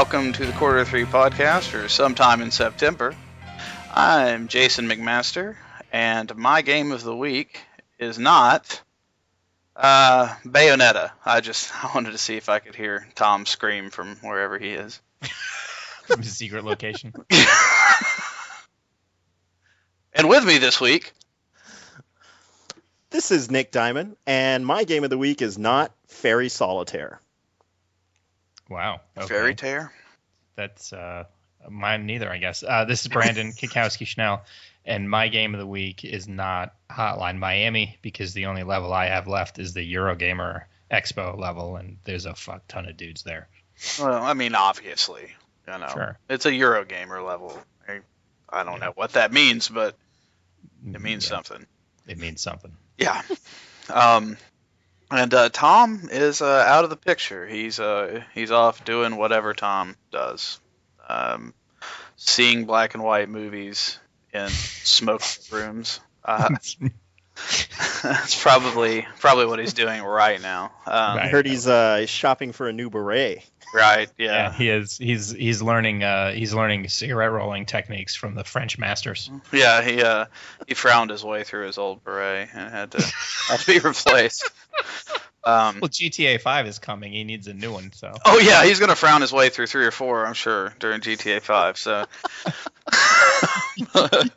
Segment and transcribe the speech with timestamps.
[0.00, 3.14] welcome to the Quarter Three podcast for sometime in September.
[3.92, 5.56] I'm Jason McMaster,
[5.92, 7.60] and my game of the week
[7.98, 8.80] is not
[9.76, 11.10] uh, Bayonetta.
[11.22, 14.70] I just I wanted to see if I could hear Tom scream from wherever he
[14.70, 15.02] is.
[16.06, 17.12] from his secret location.
[20.14, 21.12] And with me this week,
[23.10, 27.20] This is Nick Diamond, and my game of the week is not Fairy Solitaire.
[28.70, 29.00] Wow.
[29.18, 29.26] Okay.
[29.26, 29.92] Fairy Tear.
[30.56, 31.24] That's uh,
[31.68, 32.62] mine neither, I guess.
[32.66, 34.44] Uh, this is Brandon Kikowski Schnell,
[34.86, 39.06] and my game of the week is not Hotline Miami because the only level I
[39.06, 43.48] have left is the Eurogamer Expo level, and there's a fuck ton of dudes there.
[43.98, 45.34] Well, I mean, obviously,
[45.66, 46.18] you know, Sure.
[46.28, 47.58] it's a Eurogamer level.
[47.88, 48.00] I,
[48.48, 49.96] I don't know what that means, but
[50.86, 51.66] it means Yeah, something.
[52.06, 52.72] It means something.
[52.98, 53.22] Yeah.
[53.88, 54.36] Um,
[55.10, 57.46] and uh, Tom is uh, out of the picture.
[57.46, 60.60] He's uh, he's off doing whatever Tom does,
[61.08, 61.54] um,
[62.16, 63.98] seeing black and white movies
[64.32, 66.00] in smoke rooms.
[66.24, 66.48] Uh,
[68.02, 70.66] that's probably probably what he's doing right now.
[70.86, 73.44] Um, I heard he's uh, shopping for a new beret.
[73.72, 74.10] Right.
[74.18, 74.52] Yeah, Yeah.
[74.52, 74.98] he is.
[74.98, 76.02] He's he's learning.
[76.02, 79.30] Uh, he's learning cigarette rolling techniques from the French masters.
[79.52, 79.80] Yeah.
[79.82, 80.26] He uh,
[80.66, 83.02] he frowned his way through his old beret and had to
[83.48, 84.50] had to be replaced.
[85.42, 87.12] Um, Well, GTA Five is coming.
[87.12, 87.92] He needs a new one.
[87.92, 91.00] So Oh yeah, he's gonna frown his way through three or four, I'm sure, during
[91.00, 91.78] GTA Five.
[91.78, 92.04] So,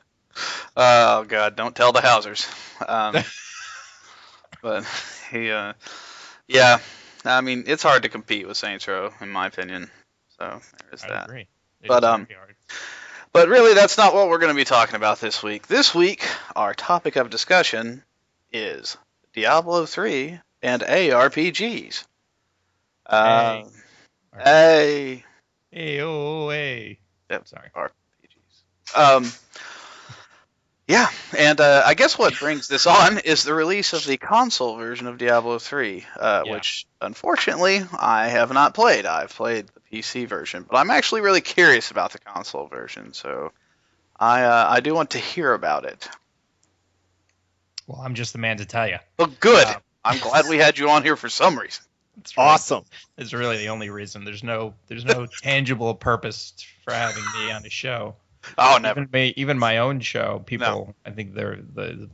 [0.78, 2.48] oh god, don't tell the Housers.
[2.88, 3.18] Um,
[4.62, 4.86] but
[5.32, 5.74] he, uh,
[6.48, 6.80] yeah,
[7.26, 9.90] I mean, it's hard to compete with Saints Row, in my opinion.
[10.40, 11.26] So there's that.
[11.26, 11.48] agree.
[11.86, 12.28] But, um.
[13.34, 15.66] But really, that's not what we're going to be talking about this week.
[15.66, 16.24] This week,
[16.56, 18.04] our topic of discussion
[18.52, 18.96] is
[19.34, 22.06] Diablo 3 and ARPGs.
[23.06, 23.64] Uh,
[24.44, 25.24] hey.
[25.70, 26.98] Hey, oh, hey.
[27.30, 27.48] Yep.
[27.48, 27.70] Sorry.
[27.76, 28.98] RPGs.
[28.98, 29.32] Um,
[30.88, 31.08] yeah,
[31.38, 35.08] and uh, I guess what brings this on is the release of the console version
[35.08, 36.52] of Diablo 3, uh, Yeah.
[36.52, 39.06] which unfortunately I have not played.
[39.06, 43.52] I've played the PC version, but I'm actually really curious about the console version, so
[44.20, 46.08] I uh, I do want to hear about it.
[47.88, 48.98] Well, I'm just the man to tell you.
[49.18, 49.68] Well, good.
[50.04, 51.84] I'm glad we had you on here for some reason.
[52.20, 52.84] It's really, Awesome.
[53.18, 54.26] It's really the only reason.
[54.26, 56.54] There's no there's no tangible purpose
[56.84, 58.16] for having me on the show.
[58.58, 59.02] Oh, never.
[59.02, 62.10] Even my, even my own show, people I think they're the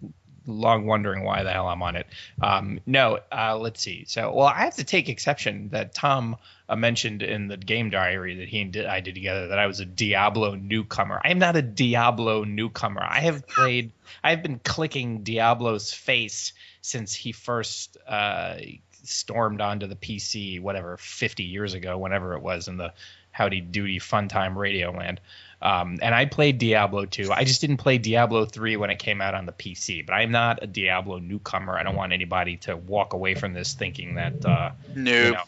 [0.45, 2.07] long wondering why the hell I'm on it.
[2.41, 4.05] Um, no, uh, let's see.
[4.07, 8.35] So, well, I have to take exception that Tom uh, mentioned in the game diary
[8.37, 11.21] that he and I did together that I was a Diablo newcomer.
[11.23, 13.01] I am not a Diablo newcomer.
[13.03, 13.91] I have played.
[14.23, 18.55] I've been clicking Diablo's face since he first uh,
[19.03, 22.93] stormed onto the PC, whatever, 50 years ago, whenever it was in the
[23.31, 25.21] Howdy Doody Fun Time Radio Land.
[25.61, 27.31] Um, and I played Diablo 2.
[27.31, 30.05] I just didn't play Diablo 3 when it came out on the PC.
[30.05, 31.77] But I'm not a Diablo newcomer.
[31.77, 35.25] I don't want anybody to walk away from this thinking that, uh, Nope.
[35.25, 35.43] you know,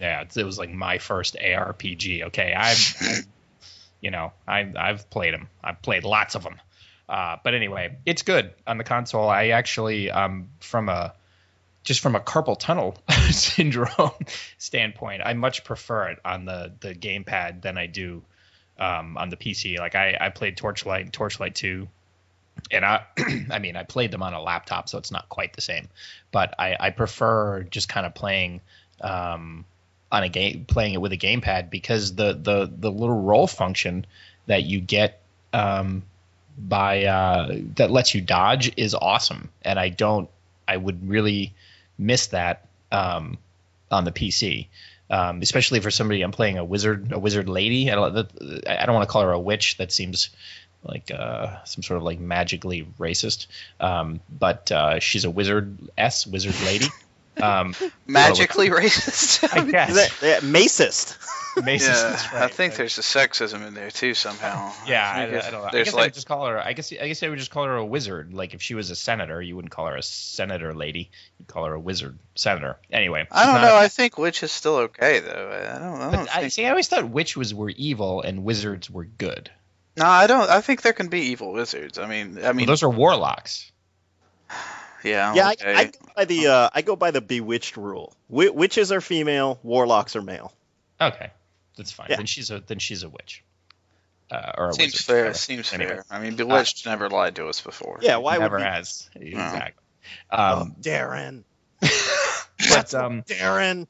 [0.00, 2.24] yeah, it was like my first ARPG.
[2.24, 3.26] Okay, I've, I've
[4.00, 5.48] you know, I, I've played them.
[5.62, 6.60] I've played lots of them.
[7.12, 9.28] Uh, but anyway, it's good on the console.
[9.28, 11.12] I actually, um, from a
[11.84, 12.96] just from a carpal tunnel
[13.30, 14.12] syndrome
[14.58, 18.22] standpoint, I much prefer it on the the gamepad than I do
[18.78, 19.78] um, on the PC.
[19.78, 21.86] Like I, I played Torchlight, and Torchlight Two,
[22.70, 23.04] and I,
[23.50, 25.90] I mean, I played them on a laptop, so it's not quite the same.
[26.30, 28.62] But I, I prefer just kind of playing
[29.02, 29.66] um,
[30.10, 34.06] on a game, playing it with a gamepad because the the the little roll function
[34.46, 35.20] that you get
[35.52, 36.04] um,
[36.56, 40.28] by uh, that lets you dodge is awesome, and I don't,
[40.66, 41.54] I would really
[41.98, 43.38] miss that um,
[43.90, 44.68] on the PC.
[45.10, 47.90] Um, especially for somebody I'm playing a wizard, a wizard lady.
[47.90, 48.16] I don't,
[48.66, 49.76] I don't want to call her a witch.
[49.76, 50.30] That seems
[50.84, 53.46] like uh, some sort of like magically racist.
[53.78, 56.86] Um, but uh, she's a wizard s wizard lady.
[57.40, 57.74] Um,
[58.06, 59.56] Magically racist.
[59.56, 59.94] I guess.
[59.94, 61.16] That, that, macist.
[61.64, 64.72] Mace Yeah, is I think but- there's a sexism in there too somehow.
[64.86, 65.68] Yeah, I, think I don't know.
[65.68, 66.58] I There's guess I would like just call her.
[66.58, 68.32] I guess I guess I would just call her a wizard.
[68.34, 71.10] Like if she was a senator, you wouldn't call her a senator lady.
[71.38, 72.78] You'd call her a wizard senator.
[72.90, 73.76] Anyway, I don't know.
[73.76, 75.50] a- I think witch is still okay though.
[75.52, 76.00] I don't.
[76.00, 76.52] I don't but I, think.
[76.52, 79.50] see, I always thought witches were evil and wizards were good.
[79.96, 80.48] No, I don't.
[80.48, 81.98] I think there can be evil wizards.
[81.98, 83.70] I mean, I Well, mean, those are warlocks.
[85.04, 85.34] yeah.
[85.34, 85.74] Yeah, okay.
[85.74, 88.14] I, I go by the uh, I go by the bewitched rule.
[88.30, 90.52] Wi- witches are female, warlocks are male.
[91.00, 91.30] Okay,
[91.76, 92.08] that's fine.
[92.10, 92.16] Yeah.
[92.16, 93.42] Then she's a then she's a witch.
[94.30, 95.22] Uh, or a seems wizard, fair.
[95.24, 95.34] rather.
[95.34, 95.90] Seems Anyway.
[95.90, 96.04] fair.
[96.10, 97.98] I mean, Bewitched never lied to us before.
[98.00, 98.68] Yeah, why Never would we?
[98.70, 99.82] has exactly.
[100.30, 101.44] Um, oh, Darrin,
[102.70, 103.86] but um, Darrin.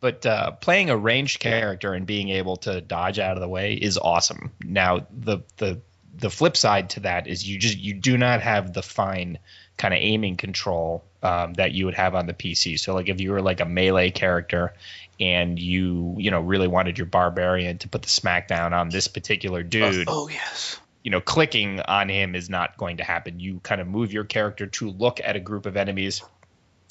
[0.00, 3.74] but uh, playing a ranged character and being able to dodge out of the way
[3.74, 4.50] is awesome.
[4.62, 5.80] Now the the
[6.16, 9.38] the flip side to that is you just you do not have the fine
[9.80, 12.78] kind of aiming control um, that you would have on the PC.
[12.78, 14.74] So like if you were like a melee character
[15.18, 19.62] and you you know really wanted your barbarian to put the smackdown on this particular
[19.62, 20.78] dude, Oh yes.
[21.02, 23.40] you know, clicking on him is not going to happen.
[23.40, 26.22] You kind of move your character to look at a group of enemies,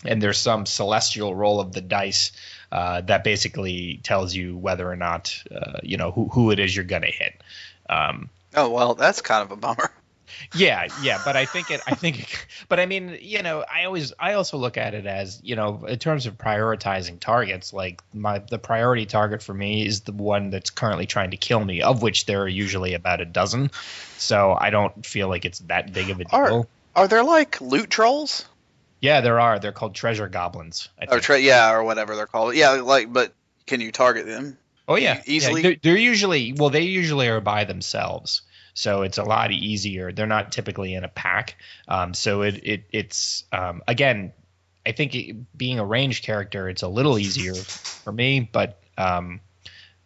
[0.04, 2.32] and there's some celestial roll of the dice
[2.72, 6.76] uh, that basically tells you whether or not, uh, you know, who, who it is
[6.76, 7.34] you're going to hit.
[7.88, 9.92] Um, Oh well, that's kind of a bummer.
[10.54, 11.82] Yeah, yeah, but I think it.
[11.86, 15.06] I think, it, but I mean, you know, I always, I also look at it
[15.06, 17.74] as, you know, in terms of prioritizing targets.
[17.74, 21.64] Like my, the priority target for me is the one that's currently trying to kill
[21.64, 23.72] me, of which there are usually about a dozen.
[24.18, 26.40] So I don't feel like it's that big of a deal.
[26.40, 28.46] Are- Are there like loot trolls?
[29.00, 29.60] yeah, there are.
[29.60, 30.90] They're called treasure goblins.
[31.02, 32.56] I Or tra- yeah, or whatever they're called.
[32.56, 33.34] Yeah, like, but
[33.66, 34.58] can you target them?
[34.88, 35.62] Oh yeah, easily?
[35.62, 38.42] Yeah, they're, they're usually well, they usually are by themselves,
[38.80, 40.14] so it's a lot easier.
[40.14, 41.58] They're not typically in a pack,
[41.90, 44.32] um, so it, it it's um, again,
[44.86, 49.42] I think it, being a ranged character, it's a little easier for me, but um,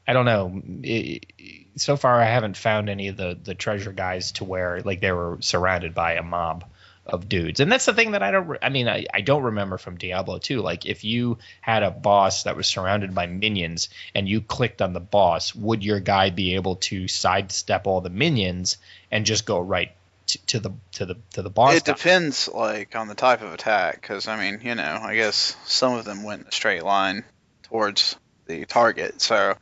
[0.08, 0.60] I don't know.
[0.82, 1.34] It,
[1.76, 5.12] so far, I haven't found any of the the treasure guys to where like they
[5.12, 6.66] were surrounded by a mob
[7.06, 7.60] of dudes.
[7.60, 9.98] And that's the thing that I don't re- I mean I, I don't remember from
[9.98, 14.40] Diablo 2 like if you had a boss that was surrounded by minions and you
[14.42, 18.78] clicked on the boss would your guy be able to sidestep all the minions
[19.12, 19.92] and just go right
[20.28, 23.54] to, to the to the to the boss it depends, like, on the type of
[23.54, 24.00] attack.
[24.00, 27.26] Because I mean, you know, I guess some of them went in a straight line
[27.64, 28.16] towards
[28.46, 29.20] the target.
[29.20, 29.56] So,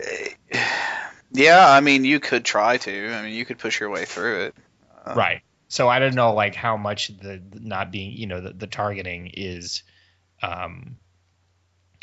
[0.00, 0.28] eh,
[1.32, 3.12] yeah, I mean, you could try to.
[3.12, 4.54] I mean, you could push your way through it.
[5.04, 5.42] Uh, right
[5.72, 9.30] so i don't know like how much the not being you know the, the targeting
[9.32, 9.82] is
[10.42, 10.96] um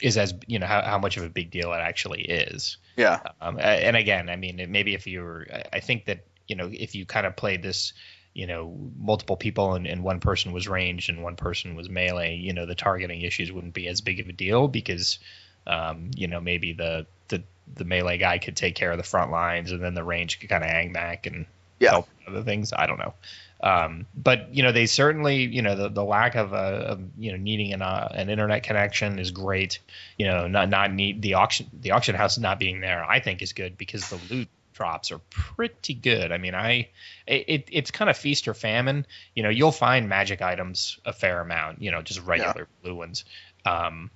[0.02, 3.20] is as you know how, how much of a big deal it actually is Yeah.
[3.42, 6.70] um, and again i mean maybe if you were I- i think that you know
[6.72, 7.94] if you kind of played this
[8.34, 12.36] you know multiple people and, and one person was ranged and one person was melee
[12.38, 15.20] you know the targeting issues wouldn't be as big of a deal because
[15.68, 17.44] um, you know maybe the, the
[17.76, 20.50] the melee guy could take care of the front lines and then the range could
[20.50, 21.46] kind of hang back and
[21.80, 21.92] Yeah.
[21.92, 23.14] help other things i don't know
[23.62, 27.32] um, but you know they certainly you know the, the lack of, uh, of you
[27.32, 29.80] know needing an, uh, an internet connection is great.
[30.18, 33.42] You know not not need the auction the auction house not being there i think
[33.42, 36.32] is good because the loot drops are pretty good.
[36.32, 36.88] I mean i
[37.28, 39.06] it, it's kind of feast or famine.
[39.36, 43.26] You know you'll find magic items a fair amount you know just regular blue ones.
[43.66, 44.10] Um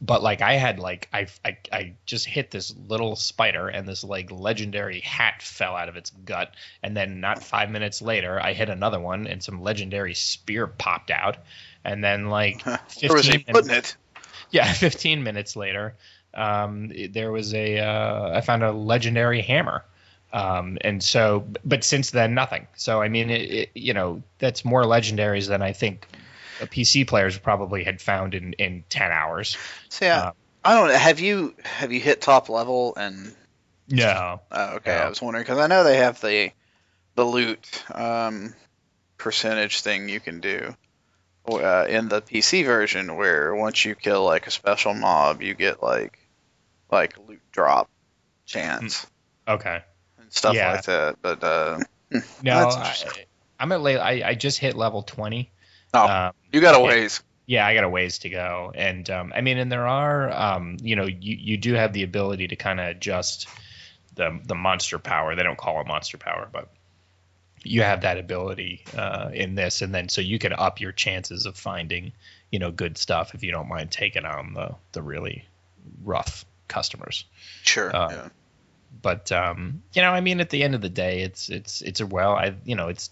[0.00, 4.04] but like i had like I, I i just hit this little spider and this
[4.04, 6.52] like legendary hat fell out of its gut.
[6.82, 11.10] And then not five minutes later i hit another one and some legendary spear popped
[11.10, 11.36] out.
[11.84, 13.96] And then like Where was he 15 putting minutes- it?
[14.50, 15.94] yeah 15 minutes later
[16.34, 19.84] um, there was a uh, i found a legendary hammer.
[20.32, 22.66] Um, and so but since then nothing.
[22.76, 26.06] So i mean it, it, you know that's more legendaries than i think
[26.66, 29.56] pc players probably had found in in 10 hours
[29.88, 30.32] So, yeah, Uh,
[30.64, 30.98] I don't know.
[30.98, 33.34] Have you have you hit top level and
[33.88, 34.92] no Oh, okay.
[34.92, 35.06] Yeah.
[35.06, 36.52] I was wondering because I know they have the
[37.14, 38.54] the loot um,
[39.18, 40.74] percentage thing you can do
[41.48, 45.82] uh, in the PC version, where once you kill like a special mob, you get
[45.82, 46.18] like
[46.90, 47.88] like loot drop
[48.46, 49.06] chance
[49.46, 49.82] okay
[50.18, 50.72] and stuff Yeah.
[50.72, 51.16] like that.
[51.22, 51.78] But uh,
[52.10, 53.24] no That's I,
[53.58, 55.50] i'm at late I, I just hit level 20
[55.94, 56.08] Oh.
[56.08, 57.22] um, you got a ways.
[57.46, 60.76] Yeah, I got a ways to go, and um, I mean, and there are, um,
[60.82, 63.48] you know, you, you do have the ability to kind of adjust
[64.14, 65.34] the the monster power.
[65.34, 66.68] They don't call it monster power, but
[67.62, 71.46] you have that ability uh, in this, and then so you can up your chances
[71.46, 72.12] of finding,
[72.50, 75.46] you know, good stuff if you don't mind taking on the the really
[76.04, 77.24] rough customers.
[77.62, 77.94] Sure.
[77.94, 78.28] Uh, yeah.
[79.00, 82.00] But um, you know, I mean, at the end of the day, it's it's it's
[82.00, 83.10] a well, I you know, it's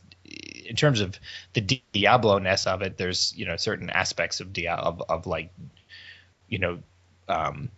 [0.69, 1.19] in terms of
[1.53, 2.97] the Di- Diablo ness of it.
[2.97, 5.53] There's you know certain aspects of Dia of, of like,
[6.49, 6.79] you know,
[7.29, 7.71] um,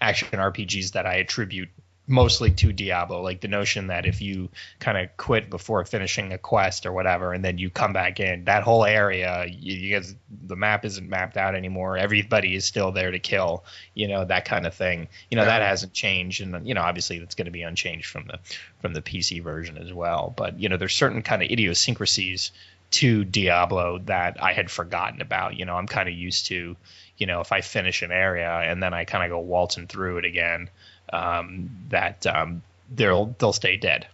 [0.00, 1.70] action RPGs that I attribute
[2.06, 6.38] mostly to Diablo, like the notion that if you kind of quit before finishing a
[6.38, 10.14] quest or whatever, and then you come back in, that whole area, you, you guys,
[10.46, 11.96] the map isn't mapped out anymore.
[11.96, 15.08] Everybody is still there to kill, you know, that kind of thing.
[15.30, 18.26] You know, that hasn't changed, and you know, obviously that's going to be unchanged from
[18.26, 18.38] the
[18.80, 20.32] from the PC version as well.
[20.36, 22.50] But you know, there's certain kind of idiosyncrasies
[22.94, 25.58] to Diablo that I had forgotten about.
[25.58, 26.76] You know, I'm kind of used to,
[27.16, 30.18] you know, if I finish an area and then I kind of go waltzing through
[30.18, 30.70] it again,
[31.14, 34.06] um, that um, they'll they'll stay dead.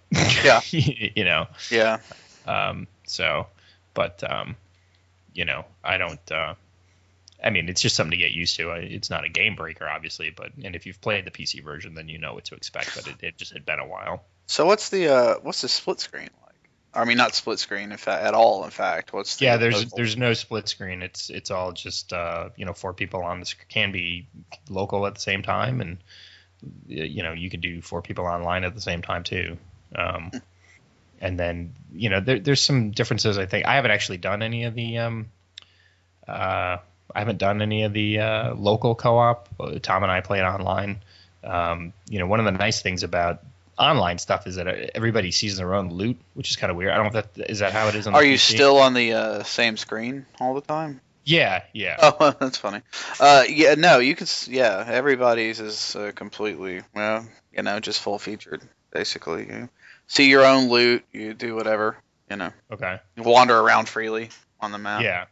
[0.45, 0.61] Yeah.
[0.71, 1.47] you know.
[1.71, 1.99] Yeah.
[2.47, 3.47] Um, so,
[3.95, 4.57] but um,
[5.33, 6.33] you know, I don't.
[6.33, 6.55] Uh,
[7.43, 8.73] I mean, it's just something to get used to.
[8.73, 12.09] It's not a game breaker, obviously, but and if you've played the PC version, then
[12.09, 12.95] you know what to expect.
[12.95, 14.25] But it, it just had been a while.
[14.47, 16.55] So what's the uh, what's the split screen like?
[16.93, 18.65] I mean, not split screen, fact, at all.
[18.65, 21.03] In fact, what's the Yeah, there's there's no split screen.
[21.03, 24.27] It's it's all just uh, you know four people on this can be
[24.69, 25.99] local at the same time, and
[26.87, 29.57] you know you can do four people online at the same time too.
[29.95, 30.31] Um,
[31.21, 33.39] and then you know there, there's some differences.
[33.39, 35.31] I think I haven't actually done any of the um,
[36.27, 36.79] uh,
[37.15, 39.49] I haven't done any of the uh, local co-op.
[39.59, 41.01] Uh, Tom and I played online.
[41.43, 43.43] Um, you know, one of the nice things about
[43.79, 46.93] online stuff is that everybody sees their own loot, which is kind of weird.
[46.93, 48.15] I don't know if that is that how it is on.
[48.15, 48.55] Are you PC?
[48.55, 51.01] still on the uh, same screen all the time?
[51.31, 51.97] Yeah, yeah.
[52.21, 52.83] Oh, that's funny.
[53.21, 54.27] Uh, yeah, no, you can.
[54.49, 59.47] Yeah, everybody's is uh, completely, well, you know, just full featured, basically.
[59.47, 59.69] You
[60.09, 61.97] see your own loot, you do whatever,
[62.29, 62.99] you know, Okay.
[63.17, 65.03] you wander around freely on the map.
[65.03, 65.27] Yeah.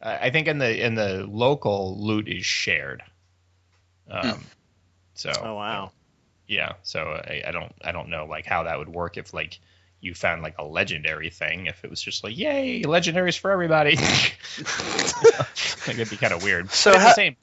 [0.00, 3.02] Uh, I think in the in the local loot is shared.
[4.10, 4.44] Um,
[5.14, 5.90] so Oh wow.
[6.46, 9.58] yeah, so I, I don't I don't know like how that would work if like
[10.06, 13.96] you found like a legendary thing if it was just like yay legendaries for everybody.
[15.86, 16.70] like it'd be kind of weird.
[16.70, 17.36] So it's how- the same.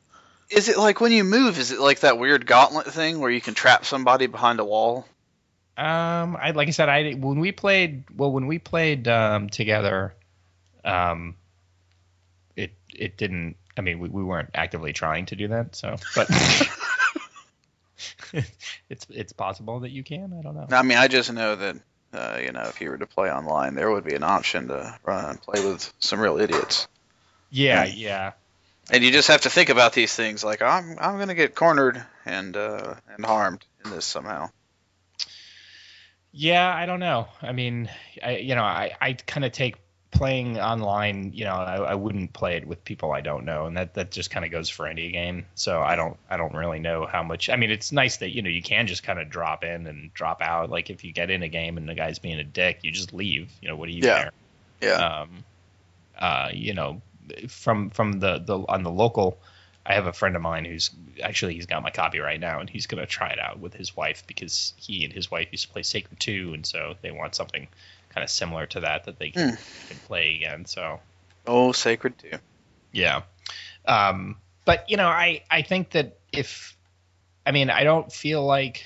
[0.50, 1.58] Is it like when you move?
[1.58, 5.08] Is it like that weird gauntlet thing where you can trap somebody behind a wall?
[5.78, 10.14] Um, I like I said, I when we played well when we played um, together,
[10.86, 11.36] um,
[12.56, 13.56] it it didn't.
[13.76, 16.30] I mean, we, we weren't actively trying to do that, so but
[18.90, 20.34] it's it's possible that you can.
[20.38, 20.68] I don't know.
[20.72, 21.78] I mean, I just know that,
[22.14, 24.98] uh, you know, if you were to play online, there would be an option to
[25.06, 26.88] run and play with some real idiots.
[27.50, 28.34] Yeah, yeah,
[28.90, 32.06] And you just have to think about these things like I'm I'm gonna get cornered
[32.26, 34.50] and uh, and harmed in this somehow.
[36.32, 36.74] yeah.
[36.74, 37.28] I don't know.
[37.42, 37.90] I mean,
[38.24, 39.76] I you know, I I kind of take
[40.14, 41.32] playing online.
[41.34, 44.12] You know, I, I wouldn't play it with people I don't know, and that that
[44.12, 45.46] just kind of goes for any game.
[45.56, 47.50] So I don't I don't really know how much.
[47.50, 50.14] I mean, it's nice that you know you can just kind of drop in and
[50.14, 50.70] drop out.
[50.70, 53.14] Like if you get in a game and the guy's being a dick, you just
[53.14, 53.52] leave.
[53.62, 54.30] You know, what are you Yeah.
[54.82, 54.90] there?
[54.90, 55.22] Yeah.
[55.22, 55.44] um,
[56.18, 57.02] uh, you know,
[57.48, 59.40] from from the the on the local.
[59.86, 60.92] I have a friend of mine who's
[61.22, 63.98] actually he's got my copy right now, and he's gonna try it out with his
[63.98, 67.36] wife because he and his wife used to play Sacred 2, and so they want
[67.36, 67.68] something
[68.14, 69.56] kind of similar to that that they can, Hmm.
[69.90, 70.66] can play again.
[70.66, 71.00] So
[71.46, 72.38] Oh, Sacred 2.
[72.92, 73.24] yeah,
[73.86, 76.78] um, but you know, I I think that if
[77.46, 78.84] I mean I don't feel like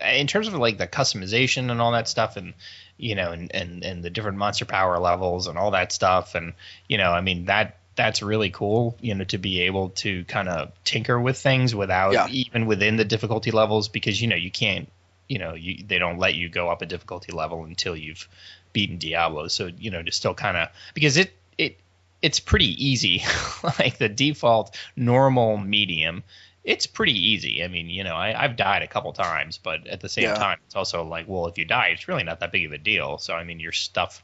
[0.00, 2.54] in terms of like the customization and all that stuff and
[2.96, 6.54] you know and and and the different monster power levels and all that stuff and
[6.88, 10.48] you know I mean that that's really cool you know to be able to kind
[10.48, 12.26] of tinker with things without Yeah.
[12.28, 14.88] even within the difficulty levels because you know you can't
[15.28, 18.26] you know you they don't let you go up a difficulty level until you've
[18.72, 19.48] beaten Diablo.
[19.48, 21.78] So you know to still kind of because it it
[22.22, 23.22] it's pretty easy.
[23.78, 26.22] Like the default normal medium
[26.64, 27.62] it's pretty easy.
[27.64, 30.34] I mean you know I, i've died a couple times but at the same Yeah.
[30.34, 32.78] time it's also like well if you die it's really not that big of a
[32.78, 33.18] deal.
[33.18, 34.22] So i mean your stuff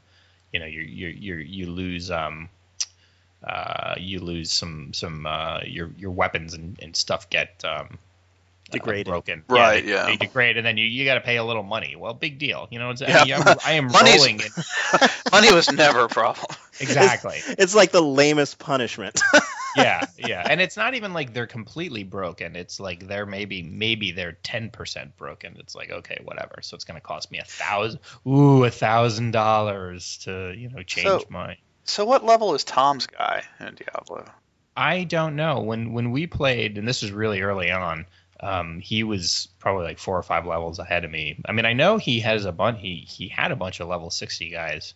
[0.53, 2.49] you know you you you you lose um
[3.43, 7.97] uh you lose some some uh your your weapons and, and stuff get um
[8.69, 9.07] uh, Degraded.
[9.07, 10.05] broken Right, they, yeah.
[10.07, 12.67] they degrade and then you, you got to pay a little money well big deal
[12.71, 14.49] you know it's, Yeah, I, mean, I'm, I am rolling in,
[15.31, 16.47] Money was never a problem.
[16.79, 19.21] exactly It's like the lamest punishment.
[19.75, 22.55] yeah, yeah, and it's not even like they're completely broken.
[22.55, 25.55] It's like they're maybe maybe they're ten percent broken.
[25.59, 26.59] It's like okay, whatever.
[26.61, 31.05] So it's gonna cost me a thousand, ooh, a thousand dollars to you know change
[31.07, 31.57] So- my.
[31.83, 34.25] So what level is Tom's guy in Diablo?
[34.75, 38.05] I don't know when when we played, and this was really early on.
[38.39, 41.39] Um, he was probably like four or five levels ahead of me.
[41.45, 42.79] I mean, I know he has a bunch.
[42.81, 44.93] He he had a bunch of level sixty guys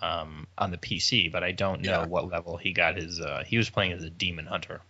[0.00, 2.04] um, on the PC, but I don't know Yeah.
[2.06, 3.20] what level he got his.
[3.20, 4.80] Uh, he was playing as a demon hunter.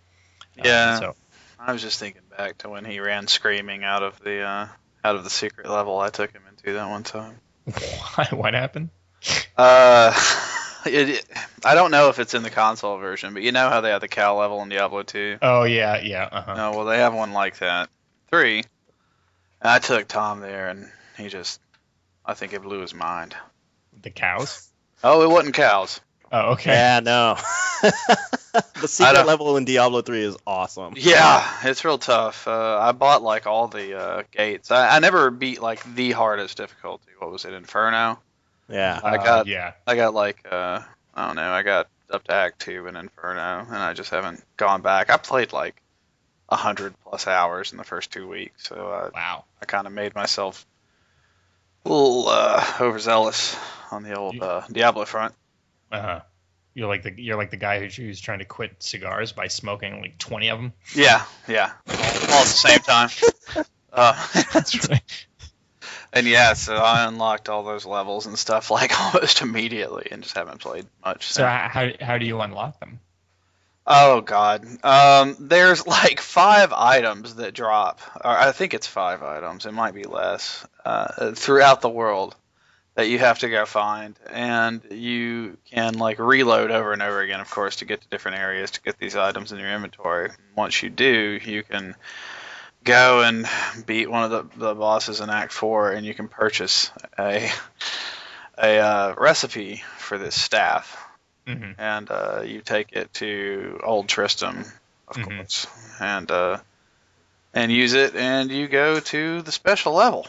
[0.58, 1.00] Uh, Yeah.
[1.00, 1.14] so
[1.58, 4.68] I was just thinking back to when he ran screaming out of the uh,
[5.04, 7.36] out of the secret level I took him into that one time.
[8.16, 8.88] Why what happened?
[9.56, 10.12] Uh,
[10.86, 11.26] it, it-
[11.64, 14.00] I don't know if it's in the console version, but you know how they have
[14.00, 15.38] the cow level in Diablo 2?
[15.42, 16.28] Oh yeah, yeah.
[16.30, 16.54] Uh-huh.
[16.56, 17.88] No, well they have one like that.
[18.30, 18.58] three.
[19.60, 21.60] And I took Tom there, and he just,
[22.26, 23.36] I think it blew his mind.
[24.02, 24.68] The cows.
[25.04, 26.00] Oh, it wasn't cows.
[26.32, 26.72] Oh, okay.
[26.72, 27.36] Yeah, no.
[27.82, 30.94] the secret level in Diablo 3 is awesome.
[30.96, 32.48] Yeah, it's real tough.
[32.48, 34.70] Uh, I bought like all the uh, gates.
[34.70, 37.10] I, I never beat like the hardest difficulty.
[37.18, 38.18] What was it, Inferno?
[38.68, 39.00] Yeah.
[39.02, 39.72] I Uh, got- yeah.
[39.86, 40.80] I got like uh,
[41.14, 41.50] I don't know.
[41.52, 45.10] I got up to Act Two in Inferno, and I just haven't gone back.
[45.10, 45.76] I played like
[46.48, 49.44] a hundred plus hours in the first two weeks, so I, Wow.
[49.60, 50.66] I kind of made myself
[51.84, 53.56] a little uh, overzealous
[53.90, 55.34] on the old uh, Diablo front.
[55.90, 56.20] Uh huh.
[56.74, 60.00] You're like the you're like the guy who's, who's trying to quit cigars by smoking
[60.00, 60.72] like 20 of them.
[60.94, 63.08] Yeah, yeah, all, all at the same time.
[63.94, 64.14] Uh,
[64.54, 65.26] That's right.
[66.12, 70.36] And yeah, so I unlocked all those levels and stuff like almost immediately, and just
[70.36, 71.32] haven't played much.
[71.32, 73.00] So how how, how do you unlock them?
[73.86, 79.66] Oh God, um, there's like five items that drop, or I think it's five items.
[79.66, 82.36] It might be less uh, throughout the world
[82.94, 87.40] that you have to go find, and you can like reload over and over again,
[87.40, 90.30] of course, to get to different areas to get these items in your inventory.
[90.54, 91.96] Once you do, you can
[92.84, 93.46] go and
[93.86, 97.50] beat one of the, the bosses in Act Four, and you can purchase a
[98.58, 100.96] a uh, recipe for this staff
[101.46, 104.64] hmm and uh, you take it to Old Tristram,
[105.08, 105.36] of Mhm.
[105.38, 105.66] course,
[106.00, 106.58] and uh,
[107.54, 110.26] and use it, and you go to the special level.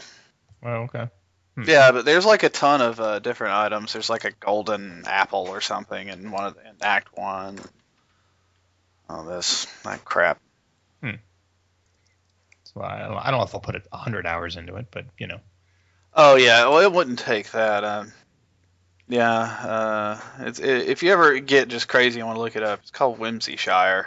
[0.62, 1.08] Well, okay.
[1.54, 1.62] Hmm.
[1.68, 3.92] Yeah, but there's like a ton of uh, different items.
[3.92, 7.60] There's like a golden apple or something in one of the, in Act One.
[9.08, 10.40] Oh, this that crap.
[11.02, 11.08] So
[12.82, 12.98] I
[13.30, 15.40] don't, know if I'll put a hundred hours into it, but you know.
[16.12, 17.84] Oh yeah, well it wouldn't take that.
[17.84, 18.12] Um,
[19.08, 22.62] yeah, uh, it's i if you ever get just crazy and want to look it
[22.62, 24.06] up, it's called Whimsyshire,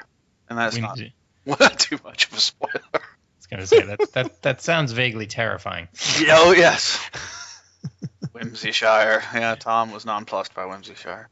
[0.50, 1.14] and that's not, Whimsy-
[1.60, 2.82] not too much of a spoiler.
[2.94, 3.00] I
[3.38, 5.88] was gonna say that that that sounds vaguely terrifying.
[6.20, 7.00] Yeah, oh yes.
[8.34, 9.22] Whimsyshire.
[9.34, 11.28] Yeah, Tom was nonplussed by Whimsyshire.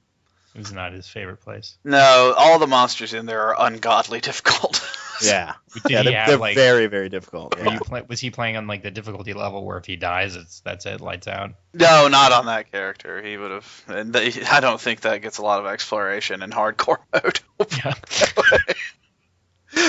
[0.54, 1.78] It was not his favorite place.
[1.84, 4.82] No, all the monsters in there are ungodly difficult.
[5.23, 5.54] Yeah.
[5.73, 6.56] Did yeah, he they're, have they're like?
[6.56, 7.56] very, very difficult.
[7.58, 7.73] Yeah.
[7.73, 10.60] you play, was he playing on like the difficulty level where if he dies, it's
[10.62, 11.51] that's it, lights out?
[11.73, 13.21] no, not on that character.
[13.21, 13.84] He would have.
[13.88, 17.39] And they, I don't think that gets a lot of exploration in hardcore mode.
[17.78, 17.93] Yeah,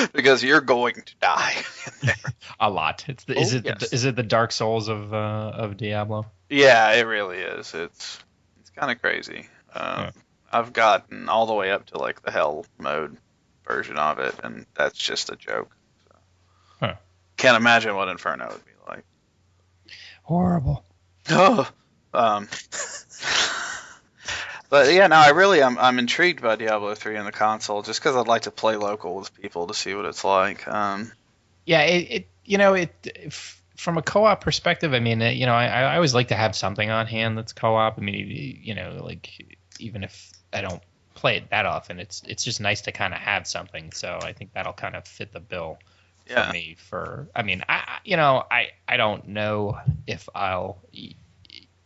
[0.12, 1.54] because you're going to die.
[2.58, 3.04] a lot.
[3.08, 3.92] It's the, is Oh, it the, yes.
[3.92, 6.26] is it the Dark Souls of uh, of Diablo?
[6.48, 7.74] yeah, it really is.
[7.74, 8.18] It's
[8.60, 9.48] it's kind of crazy.
[9.74, 10.10] Um, Yeah.
[10.52, 13.16] I've gotten all the way up to like the hell mode
[13.66, 15.74] version of it, and that's just a joke.
[16.08, 16.16] So.
[16.80, 16.94] Huh.
[17.36, 19.04] Can't imagine what Inferno would be like.
[20.22, 20.84] Horrible.
[21.28, 21.68] Oh,
[22.14, 22.48] um,
[24.70, 28.00] but yeah, no, I really I'm I'm intrigued by Diablo 3 in the console just
[28.00, 30.66] because I'd like to play local with people to see what it's like.
[30.68, 31.12] Um,
[31.64, 32.92] Yeah, it, it you know it
[33.26, 34.94] f- from a co-op perspective.
[34.94, 37.98] I mean, you know, I, I always like to have something on hand that's co-op.
[37.98, 39.28] I mean, you know, like
[39.78, 40.82] even if I don't
[41.16, 43.90] play it that often, it's it's just nice to kind of have something.
[43.92, 45.78] So I think that'll kind of fit the bill
[46.28, 46.76] yeah, for me.
[46.78, 50.78] For I mean, I I- you know, I I don't know if I'll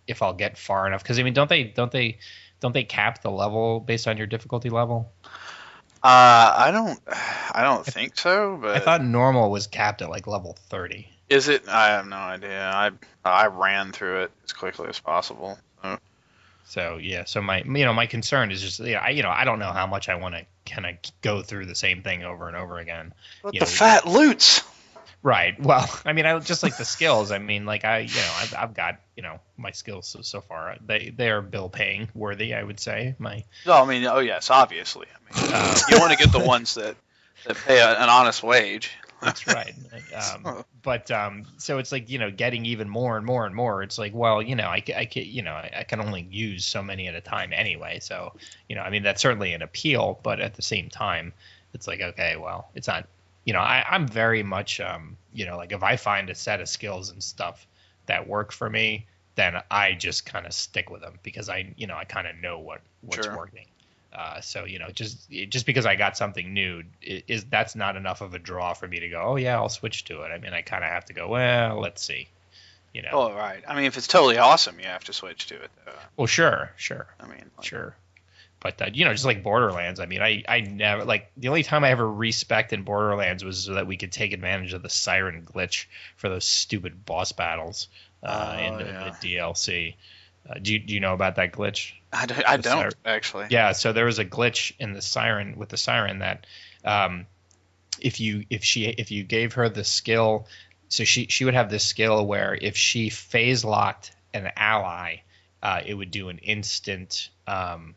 [0.07, 2.19] if I'll get far enough because I mean, don't they don't they
[2.61, 5.13] don't they cap the level based on your difficulty level?
[6.03, 7.01] uh, I don't
[7.53, 11.09] I don't think so, but I thought normal was capped at like level thirty.
[11.29, 11.69] is it?
[11.69, 12.71] I have no idea.
[12.71, 12.91] I
[13.25, 15.59] I ran through it as quickly as possible.
[16.71, 16.97] So.
[16.99, 19.45] Yeah, so my you know my concern is just you know, I you know I
[19.45, 22.49] don't know how much I want to kind of go through the same thing over
[22.49, 23.13] and over again.
[23.43, 24.63] But You the know- fat loots.
[25.23, 25.61] Right.
[25.61, 27.31] Well, I mean, I just like the skills.
[27.31, 30.41] I mean, like I you know I've, I've got you know my skills so, so
[30.41, 32.55] far they they are bill paying worthy.
[32.55, 35.07] I would say my No, I mean, oh yes, obviously.
[35.35, 36.97] I mean, uh, you want to get the ones that
[37.47, 38.93] that pay a, an honest wage.
[39.21, 39.75] That's right.
[40.15, 40.51] Um,
[40.83, 43.83] but um, so it's like you know, getting even more and more and more.
[43.83, 46.65] It's like, well, you know, I, I can, you know, I, I can only use
[46.65, 47.99] so many at a time anyway.
[48.01, 48.35] So
[48.69, 51.33] you know, I mean, that's certainly an appeal, but at the same time,
[51.75, 53.07] it's like, okay, well, it's not.
[53.45, 56.61] You know, I, I'm very much, um, you know, like if I find a set
[56.61, 57.67] of skills and stuff
[58.07, 61.87] that work for me, then I just kind of stick with them because I, you
[61.87, 63.37] know, I kind of know what what's Sure.
[63.37, 63.67] working.
[64.13, 67.97] Uh, so you know, just just because I got something new i- is that's not
[67.97, 69.21] enough of a draw for me to go.
[69.23, 70.29] Oh yeah, I'll switch to it.
[70.33, 71.29] I mean, I kind of have to go.
[71.29, 72.29] Well, let's see.
[72.93, 73.11] You know.
[73.13, 73.63] Oh right.
[73.69, 75.71] I mean, if it's totally awesome, you have to switch to it.
[75.87, 75.93] Though.
[76.17, 77.95] Well, sure, sure, I mean, like, sure.
[78.59, 81.63] But uh, you know, just like Borderlands, I mean, I I never like the only
[81.63, 84.91] time I ever respec in Borderlands was so that we could take advantage of the
[84.91, 87.87] siren glitch for those stupid boss battles
[88.25, 89.15] uh, Oh, in the, yeah.
[89.23, 89.95] the DLC.
[90.49, 91.93] Uh, do you do you know about that glitch?
[92.13, 93.47] I, don't- I don't actually.
[93.51, 96.47] Yeah, so there was a glitch in the siren with the siren that
[96.85, 97.27] um,
[98.01, 100.47] if you if she if you gave her the skill
[100.89, 105.17] so she she would have this skill where if she phase locked an ally,
[105.63, 107.95] uh, it would do an instant um,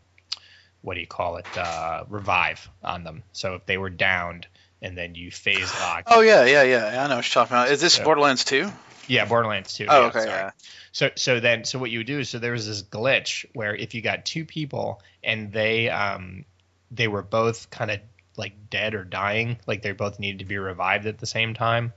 [0.81, 3.23] what do you call it uh, revive on them.
[3.31, 4.45] So if they were downed
[4.81, 7.03] and then you phase lock, Oh yeah, yeah, yeah.
[7.03, 7.71] I know what you're talking about.
[7.71, 8.03] Is this Yeah.
[8.03, 8.69] Borderlands 2?
[9.07, 9.87] Yeah, Borderlands 2.
[9.89, 10.29] Oh, yeah, okay, sorry.
[10.29, 10.51] yeah.
[10.91, 13.75] So so then so what you would do is so there was this glitch where
[13.75, 16.45] if you got two people and they um
[16.91, 17.99] they were both kind of
[18.37, 21.93] like dead or dying, like they both needed to be revived at the same time,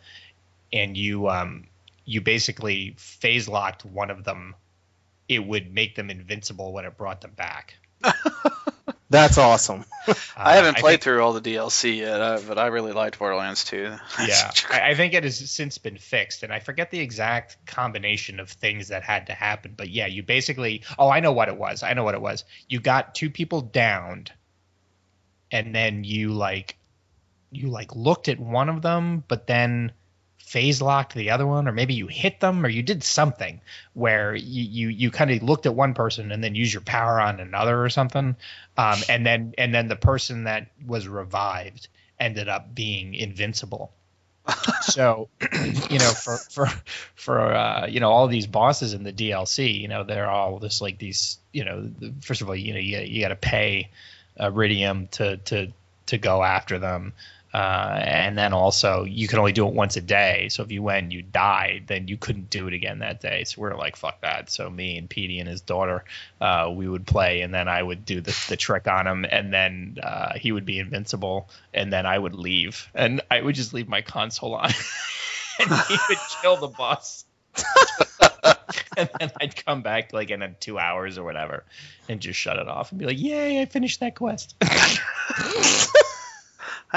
[0.73, 1.65] and you um
[2.05, 4.55] you basically phase locked one of them,
[5.29, 7.75] it would make them invincible when it brought them back.
[9.09, 9.85] That's awesome.
[10.37, 13.19] I haven't Uh, played think- through all the DLC yet, uh, but I really liked
[13.19, 13.77] Borderlands 2.
[14.27, 18.41] yeah, I, I think it has since been fixed, and I forget the exact combination
[18.41, 19.75] of things that had to happen.
[19.77, 20.83] But yeah, you basically.
[20.99, 21.83] Oh, I know what it was.
[21.85, 22.45] I know what it was.
[22.69, 24.33] You got two people downed,
[25.53, 26.77] and then you like,
[27.53, 29.93] you like looked at one of them, but then
[30.47, 33.61] phase locked the other one, or maybe you hit them, or you did something
[33.95, 37.21] where you you, you kind of looked at one person and then use your power
[37.21, 38.37] on another or something,
[38.79, 43.93] um, and then and then the person that was revived ended up being invincible.
[44.83, 45.29] so,
[45.91, 46.69] you know, for for
[47.17, 50.81] for uh, you know all these bosses in the DLC, you know, they're all just
[50.81, 51.39] like these.
[51.53, 53.91] You know, the- first of all, you know, you you got to pay
[54.39, 55.73] Eridium to to
[56.07, 57.13] to go after them.
[57.57, 60.51] Uh, and then also you can only do it once a day.
[60.51, 63.45] So if you went and you died, then you couldn't do it again that day.
[63.45, 64.51] So we're like, fuck that.
[64.51, 66.05] So me and Petey and his daughter,
[66.39, 69.55] uh, we would play, and then I would do the, the trick on him, and
[69.55, 73.73] then uh, he would be invincible, and then I would leave, and I would just
[73.73, 74.67] leave my console on,
[75.59, 77.25] and he would kill the boss.
[78.99, 81.65] and then I'd come back like in two hours or whatever,
[82.07, 84.57] and just shut it off and be like, "Yay, I finished that quest."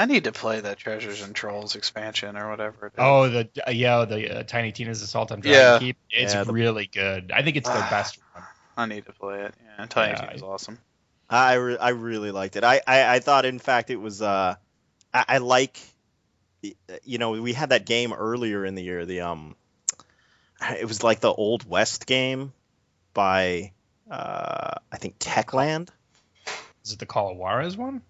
[0.00, 2.86] I need to play that Treasures and Trolls expansion or whatever.
[2.86, 2.98] It is.
[2.98, 5.78] Oh, the uh, yeah, the uh, Tiny Tina's Assault on Dragon Yeah.
[5.78, 5.98] Keep.
[6.10, 7.30] It's Yeah, the- really good.
[7.34, 8.44] I think it's their best one.
[8.78, 9.54] I need to play it.
[9.78, 10.78] Yeah, Tiny Yeah, Tina's awesome.
[11.28, 12.64] I, re- I really liked it.
[12.64, 14.22] I, I, I thought, in fact, it was.
[14.22, 14.54] Uh,
[15.12, 15.78] I, I like.
[17.04, 19.04] You know, we had that game earlier in the year.
[19.04, 19.54] The um,
[20.78, 22.54] it was like the Old West game
[23.12, 23.72] by
[24.10, 25.90] uh, I think Techland.
[26.86, 28.00] Is it the Call of Juarez one?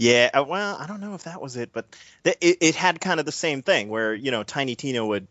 [0.00, 1.84] Yeah, uh, well, I don't know if that was it, but
[2.24, 5.28] th- it, it had kind of the same thing where you know Tiny Tina would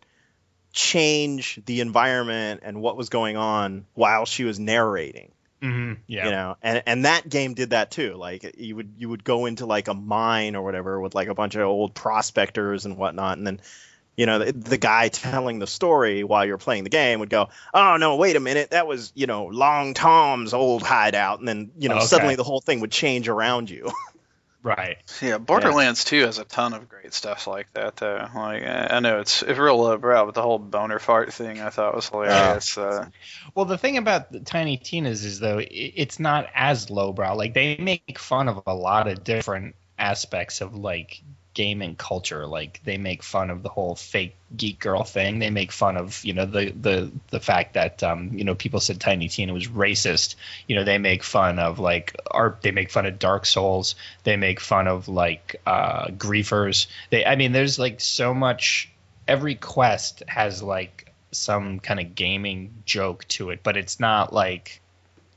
[0.72, 5.32] change the environment and what was going on while she was narrating.
[5.62, 6.02] Mm-hmm.
[6.08, 6.26] Yeah.
[6.26, 9.46] you know and and that game did that too like you would you would go
[9.46, 13.38] into like a mine or whatever with like a bunch of old prospectors and whatnot
[13.38, 13.60] and then
[14.16, 17.50] you know the, the guy telling the story while you're playing the game would go
[17.74, 21.72] oh no wait a minute that was you know long tom's old hideout and then
[21.78, 22.06] you know Okay.
[22.06, 23.92] suddenly the whole thing would change around you
[24.62, 24.98] Right.
[25.22, 28.28] Yeah, Borderlands 2 has a ton of great stuff like that, though.
[28.36, 31.96] Like, I know it's it's real lowbrow, but the whole boner fart thing I thought
[31.96, 32.78] was hilarious.
[32.78, 33.08] Uh,
[33.56, 37.36] Well, the thing about the Tiny Tina's is though it's not as lowbrow.
[37.36, 41.22] Like they make fun of a lot of different aspects of like
[41.54, 42.46] gaming culture.
[42.46, 45.40] Like they make fun of the whole fake geek girl thing.
[45.40, 48.80] They make fun of you know the the the fact that um you know people
[48.80, 50.36] said Tiny Tina was racist.
[50.68, 52.62] You know they make fun of like art.
[52.62, 53.96] They make fun of Dark Souls.
[54.24, 56.88] They make fun of like uh griefers.
[57.10, 58.92] They I mean there's like so much.
[59.28, 64.82] Every quest has like some kind of gaming joke to it, but it's not like,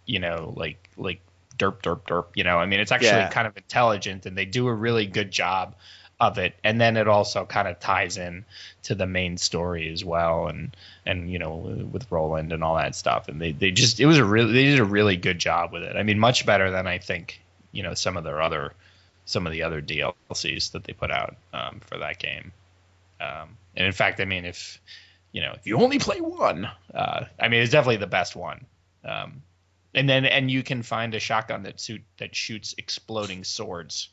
[0.06, 1.20] you know, like like
[1.58, 2.26] derp derp derp.
[2.34, 3.28] You know, I mean, it's actually Yeah.
[3.28, 5.74] kind of intelligent, and they do a really good job
[6.22, 6.54] of it.
[6.62, 8.44] And then it also kind of ties in
[8.84, 11.56] to the main story as well, and and you know
[11.90, 13.28] with Roland and all that stuff.
[13.28, 15.82] And they they just it was a really they did a really good job with
[15.82, 15.96] it.
[15.96, 17.40] I mean, much better than I think
[17.72, 18.72] you know some of their other
[19.24, 22.52] some of the other DLCs that they put out um, for that game.
[23.20, 24.80] Um, and in fact, I mean, if
[25.32, 28.64] you know, if you only play one, uh, I mean, it's definitely the best one.
[29.04, 29.42] Um,
[29.92, 34.08] and then, and you can find a shotgun that suit that shoots exploding swords.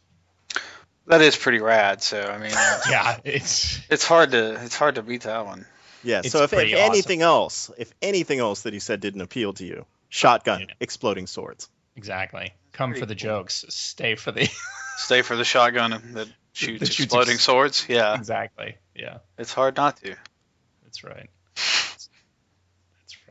[1.10, 2.02] That is pretty rad.
[2.02, 5.66] So I mean, uh, Yeah, it's it's hard to it's hard to beat that one.
[6.04, 6.92] yeah It's so if, if pretty awesome.
[6.92, 10.74] anything else if anything else that he said didn't appeal to you shotgun Yeah.
[10.80, 11.68] exploding swords
[11.98, 13.30] exactly come for the cool.
[13.44, 14.48] jokes, stay for the
[14.98, 17.86] Stay for the shotgun that shoots That shoots exploding ex- swords.
[17.90, 18.76] Yeah, exactly.
[18.96, 20.16] Yeah, it's hard not to.
[20.84, 21.30] that's right.
[21.56, 22.10] That's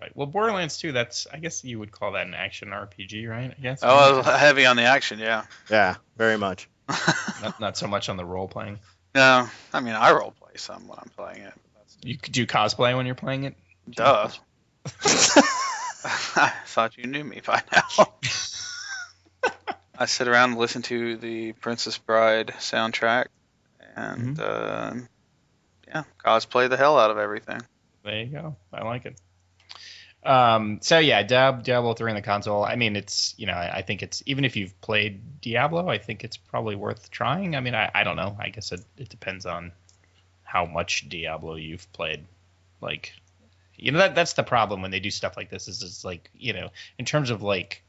[0.00, 0.10] right.
[0.14, 3.54] Well, Borderlands 2, that's I guess you would call that an action RPG, right?
[3.56, 3.80] I guess.
[3.82, 5.18] Oh, heavy on the action.
[5.18, 5.44] Yeah.
[5.70, 6.68] yeah very much
[7.42, 8.78] not, not so much on the role playing.
[9.14, 11.54] No, I mean I role play some when I'm playing it.
[12.02, 13.54] You do cosplay when you're playing it.
[13.90, 14.30] duh.
[16.04, 18.06] I thought you knew me by now.
[19.98, 23.26] I sit around and listen to the Princess Bride soundtrack,
[23.96, 24.94] and uh,
[25.88, 27.60] yeah, cosplay the hell out of everything.
[28.04, 28.56] There you go.
[28.72, 29.20] I like it.
[30.24, 32.64] Um, so yeah, Diab- Diablo three on the console.
[32.64, 35.98] I mean, it's you know, I, I think it's even if you've played Diablo, I
[35.98, 37.54] think it's probably worth trying.
[37.54, 38.36] I mean, I, I don't know.
[38.38, 39.72] I guess it, it depends on
[40.42, 42.24] how much Diablo you've played.
[42.80, 43.12] Like,
[43.76, 45.68] you know, that that's the problem when they do stuff like this.
[45.68, 47.82] Is it's like you know, in terms of like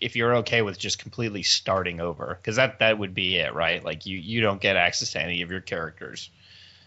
[0.00, 3.84] if you're okay with just completely starting over because that that would be it right
[3.84, 6.30] like you you don't get access to any of your characters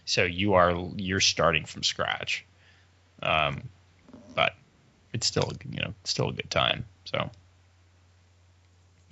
[0.04, 2.46] so you are you're starting from scratch
[3.22, 3.62] um
[5.12, 7.30] it's still you know still a good time so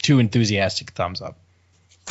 [0.02, 1.38] two enthusiastic thumbs up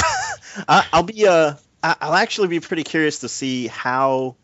[0.67, 4.35] I, I'll be uh, I'll actually be pretty curious to see how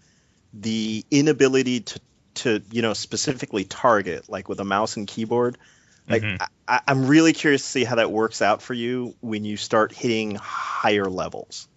[0.53, 1.99] the inability to
[2.33, 5.57] to you know specifically target like with a mouse and keyboard.
[6.07, 6.47] Like Mhm.
[6.67, 9.93] I, I'm really curious to see how that works out for you when you start
[9.93, 11.67] hitting higher levels.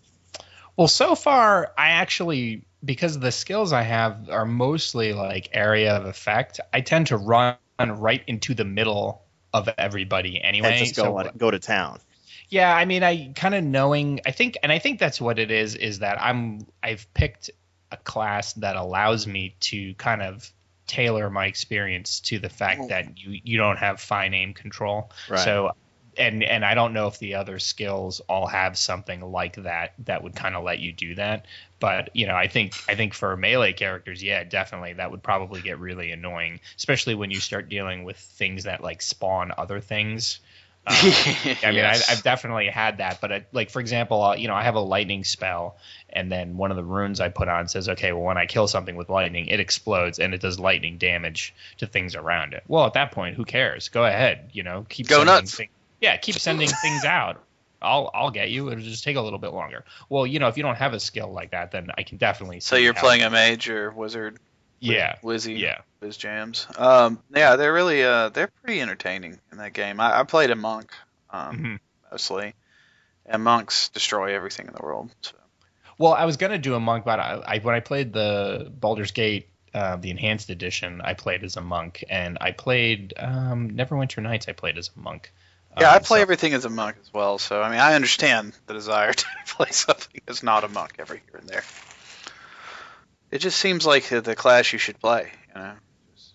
[0.77, 6.07] Well, so far, I actually, because the skills I have are mostly like area of
[6.07, 10.71] effect, I tend to run right into the middle of everybody anyway.
[10.71, 12.01] and just go so- on- go to town.
[12.49, 15.51] yeah, I mean, I kind of knowing, I think, and I think that's what it
[15.51, 17.51] is, is that I'm, I've picked
[17.91, 20.53] a class that allows me to kind of
[20.87, 22.89] tailor my experience to the fact oh.
[22.89, 25.11] that you you don't have fine aim control.
[25.29, 25.41] Right.
[25.41, 25.73] So
[26.19, 30.23] and and I don't know if the other skills all have something like that that
[30.23, 31.47] would kind of let you do that.
[31.81, 35.61] But you know, I think I think for melee characters, yeah, definitely that would probably
[35.61, 40.41] get really annoying, especially when you start dealing with things that like spawn other things.
[40.87, 42.11] Um, I mean, Yes.
[42.11, 44.75] I, I've definitely had that, but I, like for example, uh, you know, I have
[44.75, 45.79] a lightning spell,
[46.11, 48.69] and then one of the runes I put on says, okay, well, when I kill
[48.69, 52.65] something with lightning, it explodes and it does lightning damage to things around it.
[52.69, 53.89] Well, at that point, who cares?
[53.89, 55.55] Go ahead, you know, keep Go nuts.
[55.55, 55.71] thing-
[56.05, 57.43] yeah, keep sending things out.
[57.81, 58.71] I'll I'll get you.
[58.71, 59.85] It'll just take a little bit longer.
[60.11, 62.61] Well, you know, if you don't have a skill like that, then I can definitely.
[62.61, 64.39] So you're playing a mage or wizard?
[64.81, 65.59] Yeah, Wizzy.
[65.59, 65.79] yeah.
[66.03, 66.67] Wiz jams.
[66.77, 69.99] Um, yeah, they're really uh, they're pretty entertaining in that game.
[69.99, 70.93] I, I played a monk,
[71.31, 71.79] um, Mhm.
[72.13, 72.55] mostly,
[73.25, 75.11] and monks destroy everything in the world.
[75.23, 75.37] So.
[75.99, 79.13] Well, I was gonna do a monk, but I, I when I played the Baldur's
[79.13, 84.23] Gate, uh, the enhanced edition, I played as a monk, and I played um, Neverwinter
[84.23, 84.49] Nights.
[84.49, 85.33] I played as a monk.
[85.81, 87.39] Yeah, I Um, play so- everything as a monk as well.
[87.39, 91.21] So I mean, I understand the desire to play something as not a monk every
[91.31, 91.65] here and there.
[93.31, 95.33] It just seems like the- the class you should play.
[95.55, 95.73] You know.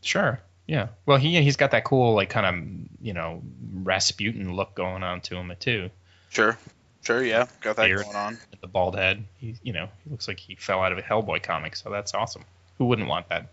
[0.02, 0.42] Sure.
[0.68, 0.90] Yeah.
[1.06, 3.42] Well, he he's got that cool like kind of you know
[3.74, 5.90] Rasputin look going on to him too.
[6.30, 6.58] Sure.
[7.02, 7.24] Sure.
[7.24, 7.48] Yeah.
[7.62, 8.04] Got that Beard.
[8.04, 8.38] going on.
[8.62, 9.24] The bald head.
[9.38, 12.14] He you know he looks like he fell out of a Hellboy comic, so that's
[12.14, 12.44] awesome.
[12.78, 13.48] Who wouldn't want that?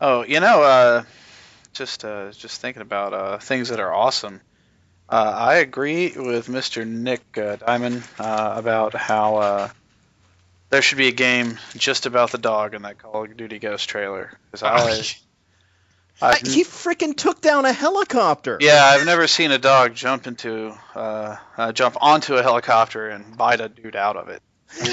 [0.00, 1.04] Oh, you know, uh,
[1.72, 4.40] just uh, just thinking about uh, things that are awesome.
[5.08, 6.86] Uh, I agree with Mr.
[6.86, 9.68] Nick uh, Diamond uh, about how uh,
[10.70, 13.88] there should be a game just about the dog in that Call of Duty Ghost
[13.88, 14.32] trailer.
[14.52, 15.02] 'Cause I,
[16.20, 18.58] I've, he freaking took down a helicopter.
[18.60, 23.36] yeah, I've never seen a dog jump into uh, uh, jump onto a helicopter and
[23.36, 24.42] bite a dude out of it.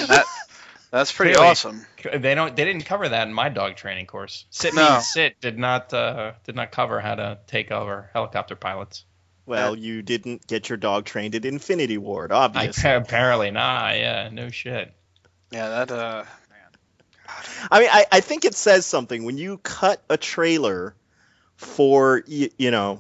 [0.08, 0.24] That,
[0.92, 1.48] that's pretty Really?
[1.48, 1.86] awesome.
[2.14, 2.56] They don't.
[2.56, 4.46] They didn't cover that in my dog training course.
[4.52, 4.92] Sit No.
[4.94, 9.04] means sit did not uh, did not cover how to take over helicopter pilots.
[9.46, 12.90] Well, you didn't get your dog trained at Infinity Ward, I, obviously.
[12.92, 13.96] apparently not.
[13.98, 14.92] Yeah, no shit.
[15.52, 16.24] Yeah, that uh,
[17.72, 20.96] I mean, I, I think it says something when you cut a trailer
[21.56, 23.00] for you, you know,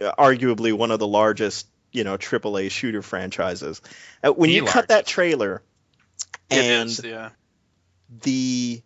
[0.00, 3.80] arguably one of the largest you know AAA shooter franchises.
[4.22, 5.62] Uh, When The you cut that trailer
[6.50, 7.30] and is, yeah.
[8.22, 8.82] the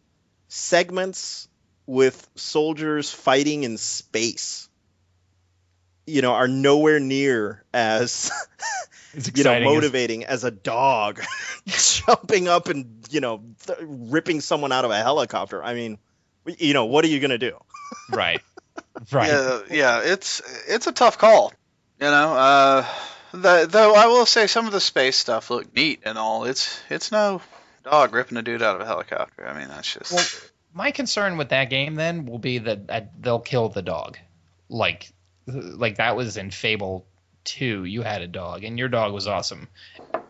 [0.48, 1.48] segments
[1.86, 4.68] with soldiers fighting in space,
[6.10, 8.30] you know, are nowhere near as
[9.14, 9.68] you know exciting.
[9.68, 11.20] as- motivating as a dog
[11.66, 15.98] jumping up and you know th- ripping someone out of a helicopter i mean
[16.58, 17.56] you know what are you going to do
[18.10, 18.40] right.
[19.10, 19.28] Right.
[19.28, 21.52] Yeah, yeah, it's it's a tough call.
[22.00, 22.86] You know, uh,
[23.32, 26.44] the, though I will say some of the space stuff looked neat and all.
[26.44, 27.40] It's it's no
[27.84, 29.46] dog ripping a dude out of a helicopter.
[29.46, 30.26] I mean, that's just Well,
[30.72, 34.18] my concern with that game then will be that, that they'll kill the dog,
[34.68, 35.10] like
[35.54, 37.06] like that was in Fable
[37.44, 37.84] Two.
[37.84, 39.68] You had a dog, and your dog was awesome.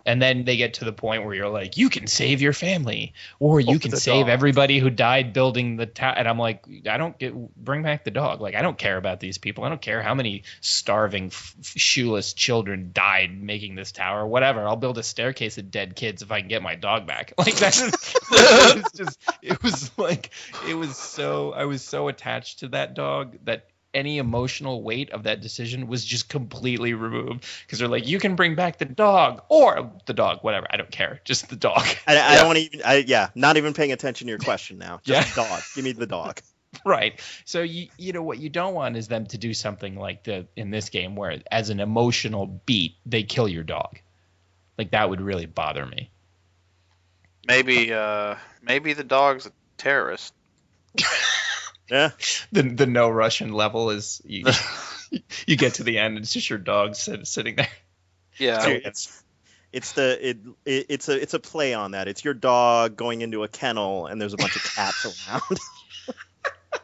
[0.06, 3.12] And then they get to the point where you're like, you can save your family,
[3.38, 4.30] or you Oh, can save dog.
[4.30, 6.14] everybody who died building the town.
[6.16, 8.40] And I'm like, I don't get bring back the dog.
[8.40, 9.64] Like I don't care about these people.
[9.64, 14.26] I don't care how many starving, f- shoeless children died making this tower.
[14.26, 14.66] Whatever.
[14.66, 17.35] I'll build a staircase of dead kids if I can get my dog back.
[17.38, 17.83] Like that's
[18.33, 20.30] it was just it was like
[20.66, 25.24] it was so I was so attached to that dog that any emotional weight of
[25.24, 29.42] that decision was just completely removed because they're like, you can bring back the dog
[29.48, 30.66] or the dog, whatever.
[30.70, 31.83] I don't care, just the dog.
[32.07, 32.37] I, I Yeah.
[32.37, 32.83] don't want to even.
[32.85, 35.00] I, yeah, not even paying attention to your question now.
[35.05, 35.44] Just Yeah.
[35.48, 35.62] dog.
[35.74, 36.40] Give me the dog.
[36.85, 37.20] right.
[37.44, 40.46] So you you know what you don't want is them to do something like the
[40.57, 43.98] in this game where as an emotional beat they kill your dog.
[44.79, 46.11] Like that would really bother me.
[47.46, 50.33] Maybe uh, maybe the dog's a terrorist.
[51.90, 52.11] Yeah.
[52.53, 54.44] The the no Russian level is you,
[55.46, 57.68] you get to the end and it's just your dog sit, sitting there.
[58.38, 58.64] Yeah.
[58.64, 59.22] Dude, it's
[59.72, 62.09] it's the it, it it's a it's a play on that.
[62.09, 65.59] It's your dog going into a kennel and there's a bunch of cats around.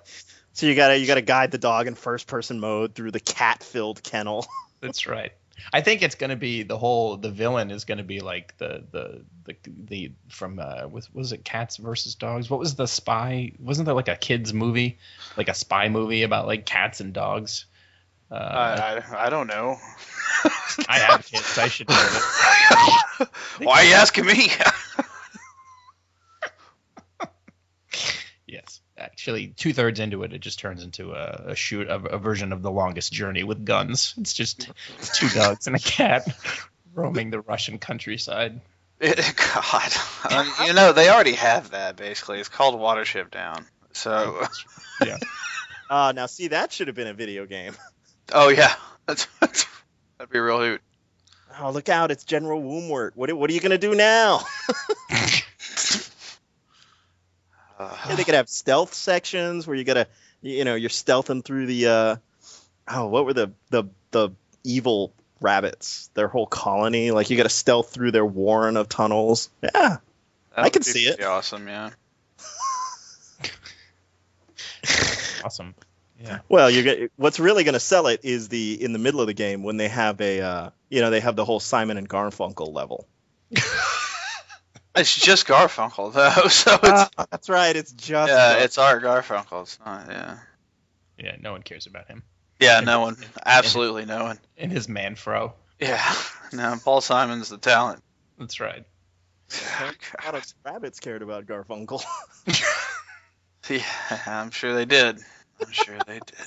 [0.53, 3.62] so you gotta you gotta guide the dog in first person mode through the cat
[3.62, 4.47] filled kennel.
[4.81, 5.33] That's right.
[5.73, 8.57] I think it's going to be the whole the villain is going to be like
[8.59, 12.49] the the the the from uh was was it cats versus dogs?
[12.51, 13.53] What was the spy?
[13.59, 14.99] Wasn't there like a kids movie,
[15.37, 17.66] like a spy movie about like cats and dogs?
[18.31, 19.77] Uh, I, I, I don't know.
[20.88, 21.59] I have kids.
[21.59, 21.95] I should know.
[23.62, 24.49] Why are you asking me?
[28.47, 32.19] Yes, actually, two thirds into it, it just turns into a, a shoot a, a
[32.19, 34.15] version of the longest journey with guns.
[34.19, 34.71] It's just
[35.15, 36.27] two dogs and a cat
[36.95, 38.61] roaming the Russian countryside.
[39.01, 39.93] God,
[40.31, 41.97] Um, you know they already have that.
[41.97, 43.67] Basically, it's called Watership Down.
[43.93, 44.47] So,
[45.05, 45.19] yeah.
[45.91, 47.75] Uh now see that should have been a video game.
[48.33, 48.75] oh yeah,
[49.07, 49.67] that's, that's
[50.19, 50.81] that'd be a real hoot.
[51.61, 53.11] Oh look out, it's General Woundwort.
[53.15, 54.41] What what are you gonna do now?
[57.79, 60.07] Uh, Yeah, they could have stealth sections where you gotta
[60.43, 62.17] you know, you're stealthing through the uh
[62.89, 64.31] oh what were the the the
[64.65, 69.51] evil rabbits, their whole colony, like you gotta stealth through their warren of tunnels.
[69.62, 69.71] Yeah.
[69.71, 70.01] that
[70.57, 71.17] I would could see it.
[71.17, 71.91] pretty Awesome, yeah.
[75.45, 75.75] Awesome.
[76.21, 76.41] Yeah.
[76.49, 79.27] Well, you get what's really going to sell it is the in the middle of
[79.27, 82.09] the game when they have a uh, you know they have the whole Simon and
[82.09, 83.07] Garfunkel level.
[84.97, 87.75] It's just Garfunkel though, so it's Ah, that's right.
[87.77, 89.63] It's just yeah, it's our Garfunkel.
[89.63, 90.39] It's not yeah.
[91.19, 92.23] Yeah, no one cares about him.
[92.61, 94.39] Yeah, no one, absolutely no one.
[94.57, 95.53] And his man fro.
[95.79, 96.15] Yeah,
[96.53, 98.03] no, Paul Simon's the talent.
[98.39, 98.85] That's right.
[99.53, 102.03] a lot of rabbits cared about Garfunkel.
[103.69, 103.83] Yeah,
[104.27, 105.19] I'm sure they did.
[105.61, 106.47] I'm sure they did.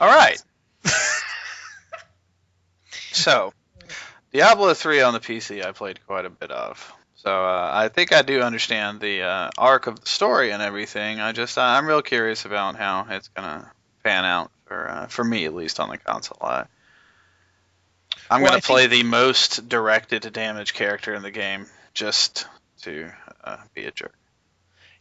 [0.00, 0.42] All right.
[3.12, 3.52] So,
[4.32, 6.92] Diablo 3 on the PC, I played quite a bit of.
[7.16, 11.20] So uh, I think I do understand the uh, arc of the story and everything.
[11.20, 13.70] I just I'm real curious about how it's gonna
[14.02, 16.38] pan out for uh, for me at least on the console.
[16.40, 16.64] I,
[18.30, 22.46] I'm Well, gonna I think- play the most directed damage character in the game just
[22.82, 23.12] to
[23.44, 24.14] uh, be a jerk.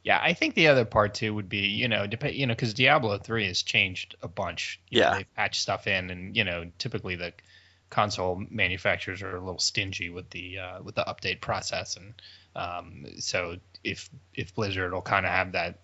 [0.04, 2.74] Yeah, I think the other part too would be, you know, dep- you know, because
[2.76, 4.80] Diablo three has changed a bunch.
[4.90, 5.16] You know, Yeah.
[5.18, 7.34] they've patched stuff in, and you know, typically the
[7.92, 12.14] console manufacturers are a little stingy with the uh, with the update process, and
[12.56, 15.78] um, so if if Blizzard will kind of have that,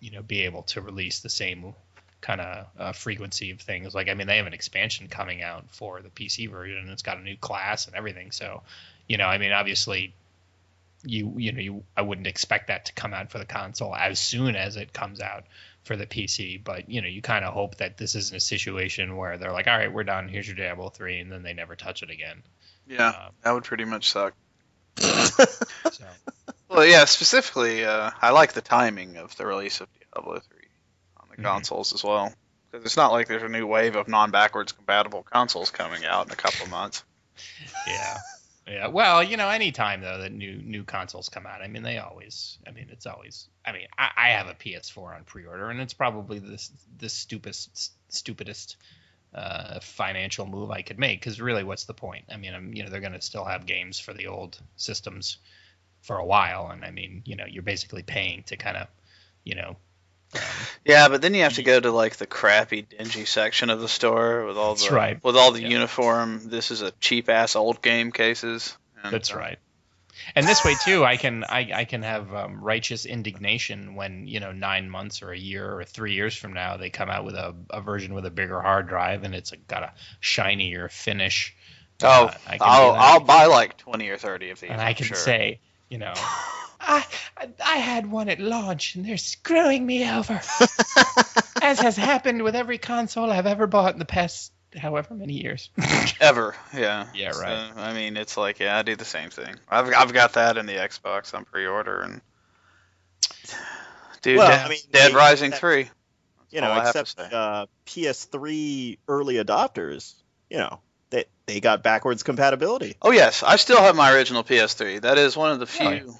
[0.00, 1.74] you know, be able to release the same
[2.20, 3.94] kind of uh, frequency of things.
[3.94, 7.02] Like, I mean, they have an expansion coming out for the PC version, and it's
[7.02, 8.32] got a new class and everything.
[8.32, 8.62] So,
[9.06, 10.12] you know, I mean, obviously
[11.04, 14.18] you you know you I wouldn't expect that to come out for the console as
[14.18, 15.44] soon as it comes out
[15.88, 19.16] for the PC, but you know you kind of hope that this isn't a situation
[19.16, 20.28] where they're like, all right, we're done.
[20.28, 22.42] Here's your Diablo three, and then they never touch it again.
[22.86, 24.34] Yeah, Um, that would pretty much suck.
[24.98, 26.04] so
[26.68, 30.58] Well, yeah, specifically, uh, I like the timing of the release of Diablo 3
[31.16, 31.44] on the Mhm.
[31.44, 32.32] consoles as well.
[32.70, 36.32] Because it's not like there's a new wave of non-backwards compatible consoles coming out in
[36.32, 37.04] a couple of months.
[37.86, 38.18] yeah,
[38.68, 38.86] yeah.
[38.88, 42.58] Well, you know, anytime though that new new consoles come out, I mean, they always.
[42.66, 43.48] I mean, it's always.
[43.64, 47.92] I mean, I, I have a PS4 on pre-order, and it's probably the the stupidest
[48.12, 48.76] stupidest
[49.34, 51.20] uh, financial move I could make.
[51.20, 52.26] Because really, what's the point?
[52.30, 55.38] I mean, I'm, you know, they're going to still have games for the old systems
[56.02, 58.88] for a while, and I mean, you know, you're basically paying to kind of,
[59.44, 59.76] you know.
[60.84, 63.88] Yeah, but then you have to go to like the crappy, dingy section of the
[63.88, 65.22] store with all the That's right.
[65.22, 65.68] with all the Yeah.
[65.68, 66.48] uniform.
[66.48, 68.76] This is a cheap ass old game cases.
[69.02, 69.58] And, That's uh, right.
[70.34, 74.40] And this way too, I can I, I can have um, righteous indignation when you
[74.40, 77.34] know nine months or a year or three years from now they come out with
[77.34, 81.54] a, a version with a bigger hard drive and it's got a shinier finish.
[82.02, 84.70] Oh, Uh, I can I'll I'll buy like twenty or thirty of these.
[84.70, 85.16] and I I'm can sure.
[85.16, 86.14] say, you know,
[86.88, 90.34] I I- I had one at launch and they're screwing me over,
[91.62, 95.70] as has happened with every console I've ever bought in the past however many years.
[96.20, 96.54] ever.
[96.74, 97.06] Yeah.
[97.14, 97.70] Yeah, So, right.
[97.76, 99.54] I mean, it's like yeah, I do the same thing.
[99.68, 102.20] I've I've got that in the Xbox on pre-order and
[104.22, 105.90] Dude, Well, Dead, I mean, Dead they- Rising that- three.
[106.50, 110.14] you know, I have to except uh, PS3 early adopters,
[110.50, 110.80] you know,
[111.10, 112.96] they they got backwards compatibility.
[113.02, 115.02] Oh yes, I still have my original PS3.
[115.02, 115.88] That is one of the few.
[115.88, 116.00] Really?
[116.06, 116.12] Yeah,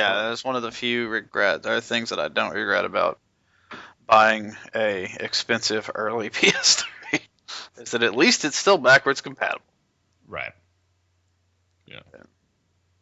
[0.00, 3.18] that is one of the few regrets There are things that I don't regret about
[4.06, 7.20] buying a expensive early PS3.
[7.78, 9.62] is that at least it's still backwards compatible.
[10.26, 10.52] Right.
[11.86, 12.00] Yeah.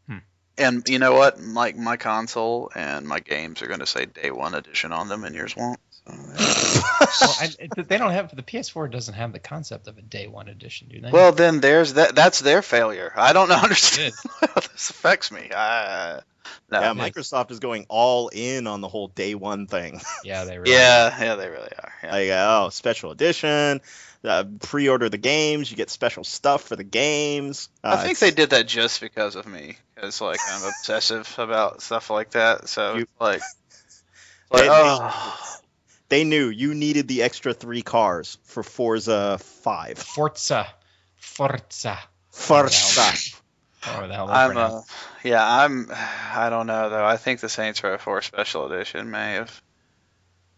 [0.08, 0.18] Hmm.
[0.58, 1.40] And you know what?
[1.40, 5.24] Like my console and my games are going to say day one edition on them,
[5.24, 5.80] and yours won't.
[6.38, 6.80] So,
[7.26, 7.48] Well, I,
[7.82, 11.00] they don't have the PS4 doesn't have the concept of a day one edition, do
[11.00, 11.10] they?
[11.10, 12.14] well, then there's that.
[12.14, 13.12] That's their failure.
[13.16, 15.50] I don't understand how this affects me.
[15.54, 16.20] I,
[16.70, 16.80] no.
[16.80, 20.00] yeah, Yeah, Microsoft is going all in on the whole day one thing.
[20.24, 20.72] yeah, they really.
[20.72, 21.92] yeah, yeah, they really are.
[22.02, 22.12] Yeah.
[22.12, 23.80] like, oh, special edition,
[24.24, 27.68] uh, pre-order the games, you get special stuff for the games.
[27.82, 31.82] Uh, I think they did that just because of me, because like I'm obsessive about
[31.82, 32.68] stuff like that.
[32.68, 33.42] So You- like,
[34.52, 35.36] like They- oh,
[36.10, 39.96] they knew you needed the extra three cars for Forza Five.
[39.98, 40.66] Forza,
[41.16, 41.98] Forza.
[42.30, 43.36] Forza.
[43.98, 44.90] Or the hell I'm pronounced.
[44.90, 44.94] uh,
[45.24, 45.90] yeah, I'm.
[46.34, 47.04] I don't know though.
[47.04, 49.62] I think the Saints Row 4 Special Edition may have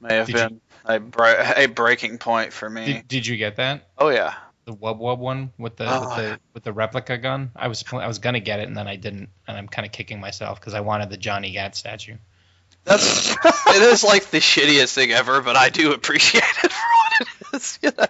[0.01, 2.87] may have Did you- been a bre- a breaking point for me.
[2.87, 3.89] Did, did you get that?
[3.99, 4.35] oh yeah,
[4.65, 7.53] The Wub Wub one with the Oh, with the with the replica gun.
[7.55, 9.93] I was I was gonna get it and then I didn't, and I'm kind of
[9.93, 12.17] kicking myself because I wanted the Johnny Gat statue.
[12.85, 17.21] That's it is like the shittiest thing ever, but I do appreciate it for what
[17.21, 17.79] it is.
[17.83, 18.05] You know,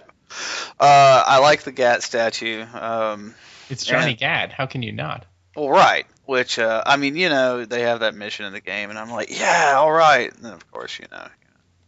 [0.79, 2.63] uh, I like the Gat statue.
[2.73, 3.35] Um,
[3.69, 3.85] It's.
[3.85, 4.51] Johnny Gat.
[4.51, 5.25] How can you not?
[5.55, 6.05] Well, right.
[6.25, 9.11] Which, uh, I mean, you know, they have that mission in the game, and I'm
[9.11, 10.33] like, yeah, all right.
[10.33, 11.27] And then, of course, you know,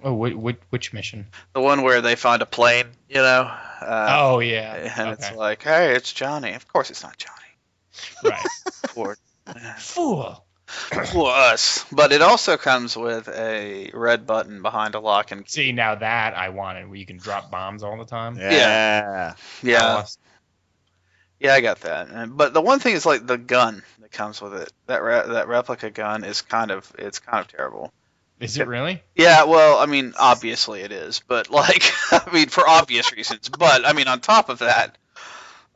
[0.03, 1.25] Oh, which, which, mission?
[1.53, 3.49] the one where they find a plane, you know,
[3.81, 4.93] uh, oh yeah.
[4.97, 6.53] and it's like, hey, it's Johnny.
[6.53, 8.35] Of course, it's not Johnny.
[8.35, 9.17] right.
[9.79, 10.44] Fool.
[10.91, 11.85] poor us.
[11.91, 15.51] But it also comes with a red button behind a lock and key.
[15.51, 18.37] See now that I wanted, where you can drop bombs all the time.
[18.37, 19.35] Yeah.
[19.61, 20.05] Yeah,
[21.39, 22.35] yeah, I got that.
[22.35, 24.71] But the one thing is like the gun that comes with it.
[24.87, 27.91] That re- that replica gun is kind of it's kind of terrible.
[28.39, 29.01] Is it really?
[29.15, 33.49] Yeah, well, I mean, obviously it is, but like, I mean, for obvious reasons.
[33.49, 34.97] But I mean, on top of that,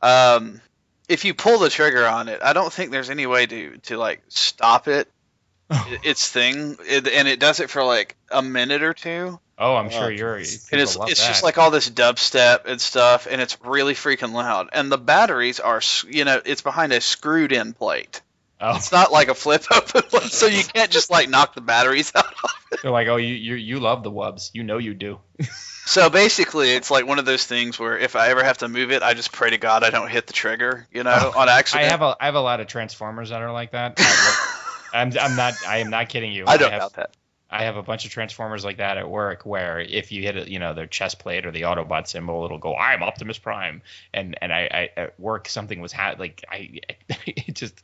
[0.01, 0.61] um,
[1.09, 3.97] if you pull the trigger on it, I don't think there's any way to to
[3.97, 5.11] like stop it,
[5.69, 9.75] i- its thing, it, and it does it for like a minute or two, Oh,
[9.75, 10.35] I'm Oh, sure you're.
[10.37, 11.27] and it's love it's that.
[11.27, 14.69] just like all this dubstep and stuff, and it's really freaking loud.
[14.71, 18.21] And the batteries are, you know, it's behind a screwed in plate.
[18.61, 21.61] Oh, It's not like a flip open one, so you can't just like knock the
[21.61, 22.25] batteries out.
[22.25, 22.79] Of it.
[22.81, 24.51] They're like, oh, you you you love the wubs.
[24.53, 25.19] You know you do.
[25.89, 28.91] So basically, it's like one of those things where if I ever have to move
[28.91, 31.39] it, I just pray to God I don't hit the trigger, you know, oh.
[31.39, 31.87] on accident.
[31.87, 33.99] I have a I have a lot of transformers that are like that.
[34.93, 36.43] I'm I'm not I am not kidding you.
[36.45, 37.17] I don't have, doubt that.
[37.49, 40.47] I have a bunch of transformers like that at work where if you hit it,
[40.49, 43.81] you know, their chest plate or the Autobot symbol, it'll go, "I'm Optimus Prime."
[44.13, 46.81] And and I, I at work something was ha- like I
[47.25, 47.83] it just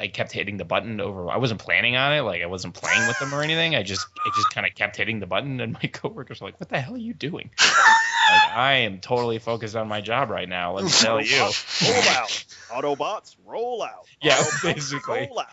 [0.00, 1.30] I kept hitting the button over.
[1.30, 3.74] I wasn't planning on it, like I wasn't playing with them or anything.
[3.74, 6.60] I just I just kind of kept hitting the button, and my coworkers were like,
[6.60, 10.48] "What the hell are you doing?" like I am totally focused on my job right
[10.48, 10.74] now.
[10.74, 11.38] Let me tell you.
[11.38, 12.44] roll out.
[12.70, 14.06] Autobots, roll out.
[14.22, 15.26] Yeah, Autobots, basically.
[15.28, 15.48] Roll out.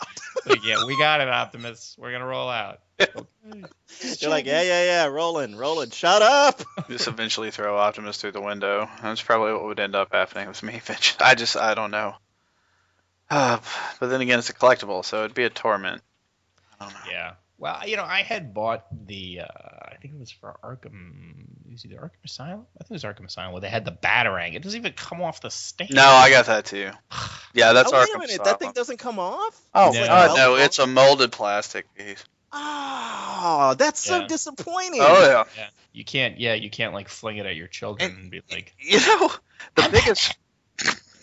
[0.46, 1.96] Like, yeah, we got it, Optimus.
[2.00, 2.80] We're gonna roll out.
[4.20, 5.90] You're like, yeah, yeah, yeah, rolling, rolling.
[5.90, 6.62] Shut up.
[6.88, 8.88] Just eventually throw Optimus through the window.
[9.02, 10.76] That's probably what would end up happening with me.
[10.76, 11.26] eventually.
[11.26, 12.16] I just I don't know.
[13.32, 13.60] Uh,
[14.00, 16.02] but then again, it's a collectible, so it'd be a torment.
[16.80, 17.00] I don't know.
[17.10, 17.32] Yeah.
[17.58, 21.70] Well, you know, I had bought the, uh, I think it was for Arkham, Is
[21.70, 22.66] it was either Arkham Asylum?
[22.80, 24.56] I think it was Arkham Asylum where they had the Batarang.
[24.56, 25.92] It doesn't even come off the stand.
[25.92, 26.92] No, I got that too.
[27.54, 28.04] Yeah, that's oh, our.
[28.04, 29.60] wait a minute, that thing doesn't come off.
[29.74, 30.56] Oh It's like God, no!
[30.56, 32.24] It's a molded plastic piece.
[32.54, 35.02] Oh, that's so disappointing.
[35.02, 35.44] Oh yeah.
[35.58, 35.68] Yeah.
[35.92, 39.00] You can't, yeah, you can't like fling it at your children and, be like, You
[39.00, 39.32] know,
[39.76, 40.38] the biggest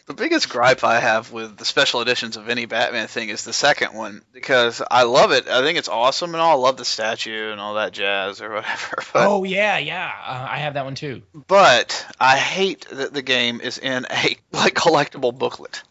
[0.09, 3.52] the biggest gripe I have with the special editions of any Batman thing is the
[3.52, 5.46] second one because I love it.
[5.48, 6.59] I think it's awesome and all.
[6.59, 8.96] I love the statue and all that jazz or whatever.
[9.12, 11.22] But, oh, yeah, yeah, uh, I have that one too.
[11.46, 15.82] but I hate that the game is in a like collectible booklet.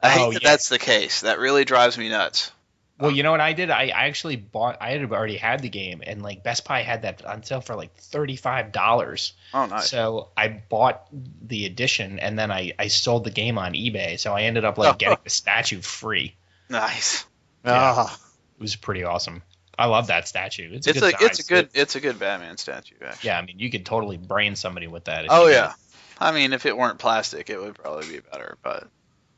[0.00, 0.50] I hate Oh, that yeah.
[0.50, 1.20] that's the case.
[1.22, 2.52] That really drives me nuts.
[2.98, 3.70] Well, you know what I did?
[3.70, 7.02] I, I actually bought, I had already had the game, and like Best Buy had
[7.02, 9.32] that on sale for like $35.
[9.54, 9.88] Oh nice.
[9.90, 14.18] So I bought the edition and then I, I sold the game on eBay.
[14.18, 16.34] So I ended up like getting the statue free.
[16.68, 17.24] Nice.
[17.64, 18.12] Ah,
[18.58, 19.42] It was pretty awesome.
[19.78, 20.70] I love that statue.
[20.72, 23.28] It's a It's good a it's a good it's a good Batman statue actually.
[23.28, 25.24] Yeah, I mean you could totally brain somebody with that.
[25.26, 25.66] if Oh you yeah.
[25.68, 25.74] did.
[26.20, 28.58] I mean, if it weren't plastic, it would probably be better.
[28.64, 28.88] But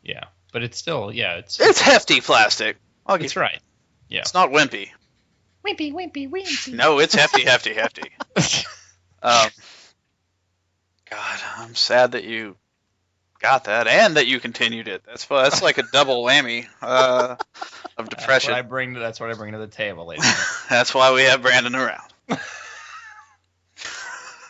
[0.03, 2.79] Yeah, but it's still yeah, it's it's hefty plastic.
[3.11, 3.59] I'll give it's you- right.
[4.09, 4.21] Yeah.
[4.21, 4.91] It's not wimpy.
[5.67, 6.73] Wimpy, wimpy, wimpy.
[6.73, 8.11] No, it's hefty, hefty, hefty.
[9.23, 9.51] Um,
[11.11, 12.57] God, I'm sad that you
[13.39, 15.03] got that and that you continued it.
[15.07, 17.37] That's that's like a double whammy uh,
[17.99, 18.53] of That's depression.
[18.53, 18.95] what I bring.
[18.95, 20.25] To, that's what I bring to the table, ladies.
[20.71, 22.01] That's why we have Brandon around.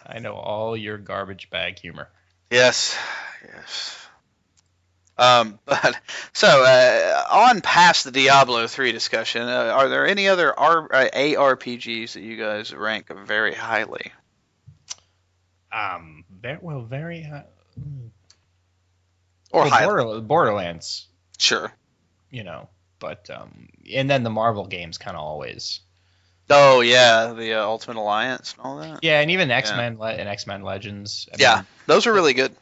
[0.07, 2.09] I know all your garbage bag humor.
[2.51, 2.97] Yes,
[3.45, 4.07] yes.
[5.21, 5.97] Um, but
[6.33, 11.09] so uh, on past the Diablo three discussion, uh, are there any other R- uh,
[11.15, 14.13] ARPGs that you guys rank very highly?
[15.73, 17.25] Um, very, well, very.
[17.25, 17.43] Uh,
[19.53, 19.85] Or well, high?
[19.85, 21.07] Border, Borderlands,
[21.39, 21.73] Sure.
[22.31, 22.69] you know,
[22.99, 25.81] but um, and then the Marvel games kind of always.
[26.49, 29.01] Oh yeah, the uh, Ultimate Alliance and all that.
[29.05, 31.29] Yeah, and even X Men Le- and X Men Legends.
[31.33, 32.55] I yeah, mean, those are really good.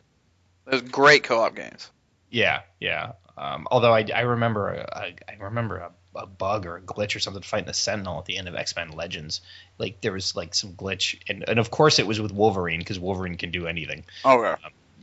[0.66, 1.90] Those great co-op games.
[2.30, 3.12] Yeah, yeah.
[3.36, 7.14] Um, although I, I remember a, I, I remember a, a bug or a glitch
[7.14, 9.40] or something fighting the Sentinel at the end of X Men Legends.
[9.78, 12.98] Like there was like some glitch, and, and of course it was with Wolverine because
[12.98, 14.04] Wolverine can do anything.
[14.24, 14.56] Oh yeah.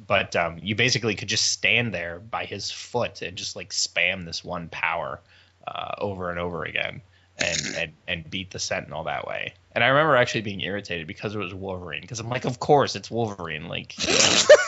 [0.07, 4.25] but um, you basically could just stand there by his foot and just like spam
[4.25, 5.21] this one power
[5.67, 7.01] uh, over and over again
[7.37, 11.35] and, and and beat the sentinel that way and i remember actually being irritated because
[11.35, 13.95] it was wolverine because i'm like of course it's wolverine like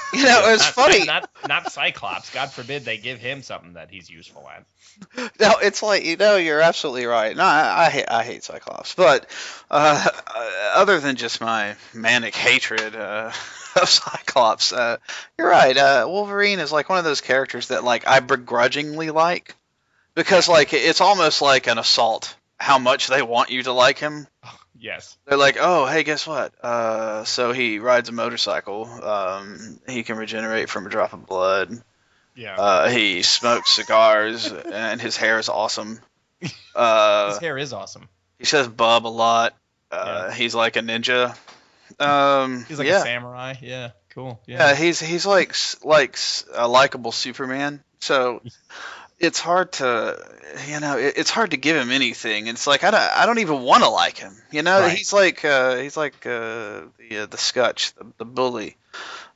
[0.13, 1.05] You know, it's not, funny.
[1.05, 4.65] not not cyclops god forbid they give him something that he's useful at
[5.39, 7.35] No, it's like you know, you're absolutely right.
[7.35, 9.25] No, I, I hate I hate Cyclops, but
[9.69, 10.07] uh,
[10.75, 13.31] other than just my manic hatred uh,
[13.81, 14.97] of Cyclops, uh,
[15.37, 15.77] you're right.
[15.77, 19.55] Uh, Wolverine is like one of those characters that like I begrudgingly like
[20.15, 24.27] because like it's almost like an assault how much they want you to like him.
[24.79, 26.53] Yes They're like, oh, hey, guess what?
[26.63, 28.85] Uh, so he rides a motorcycle.
[28.85, 31.71] Um, he can regenerate from a drop of blood.
[32.35, 35.99] yeah Uh, he smokes cigars, and his hair is awesome.
[36.75, 38.07] Uh, his hair is awesome
[38.39, 39.55] he says "bub" a lot.
[39.91, 41.35] Uh, He's like a ninja.
[41.99, 44.69] Um, he's like yeah, a samurai yeah cool yeah.
[44.69, 46.17] yeah He's he's like like
[46.53, 47.81] a likable Superman.
[47.99, 48.41] So
[49.19, 50.17] it's hard to
[50.67, 52.47] you know it, it's hard to give him anything.
[52.47, 54.35] It's like I don't I don't even want to like him.
[54.51, 54.97] You know Right.
[54.97, 58.77] he's like uh, he's like uh, the uh, the scutch the, the bully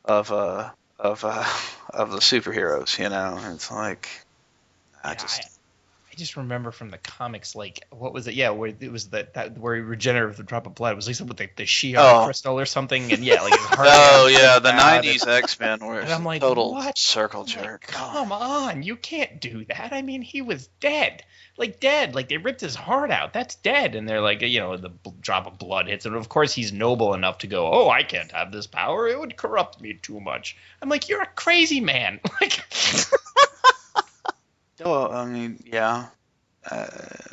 [0.05, 1.45] of uh of uh
[1.93, 2.97] of the superheroes.
[2.99, 4.07] You know it's like
[5.03, 5.50] I Yeah, just.
[6.11, 8.33] I, just remember from the comics, like what was it?
[8.33, 10.93] Yeah, where it was that, that where he regenerated with the drop of blood.
[10.93, 12.25] It was like something with the, the Shi'ar Oh.
[12.25, 15.99] crystal or something, and yeah, like his heart Oh yeah, the '90s X Men were
[15.99, 16.97] And I'm like, total what?
[16.97, 17.81] circle I'm like, jerk.
[17.87, 19.93] Come on, you can't do that.
[19.93, 21.23] I mean, he was dead,
[21.57, 22.13] like dead.
[22.15, 23.33] Like they ripped his heart out.
[23.33, 23.95] That's dead.
[23.95, 26.71] And they're like, you know, the b- drop of blood hits, and of course he's
[26.73, 29.07] noble enough to go, oh, I can't have this power.
[29.07, 30.57] It would corrupt me too much.
[30.81, 32.19] I'm like, you're a crazy man.
[32.41, 32.59] Like,
[34.83, 36.07] Oh, I mean, yeah,
[36.69, 36.87] uh,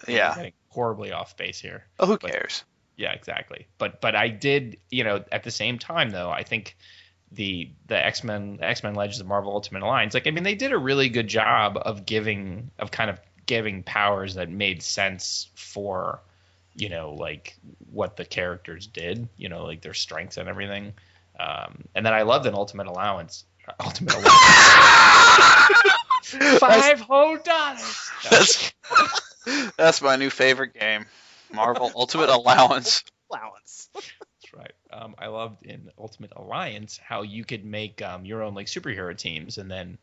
[0.06, 0.50] yeah.
[0.68, 1.84] horribly off base here.
[1.98, 2.64] Oh, who But- cares?
[2.96, 3.68] Yeah, exactly.
[3.78, 6.76] But but I did, you know, at the same time though, I think
[7.30, 10.56] the the X Men X Men Legends of Marvel Ultimate Alliance, like I mean, they
[10.56, 15.48] did a really good job of giving of kind of giving powers that made sense
[15.54, 16.20] for,
[16.74, 17.56] you know, like
[17.92, 20.92] what the characters did, you know, like their strengths and everything.
[21.38, 23.44] Um, and then I loved an Ultimate Allowance.
[23.80, 24.32] Ultimate Allowance.
[26.58, 28.10] Five whole dollars.
[28.30, 28.72] That's
[29.76, 31.06] that's my new favorite game,
[31.52, 33.02] Marvel Ultimate Allowance.
[33.30, 33.88] allowance.
[33.94, 34.72] That's right.
[34.92, 39.16] Um, I loved in Ultimate Alliance how you could make um, your own like superhero
[39.16, 39.98] teams, and then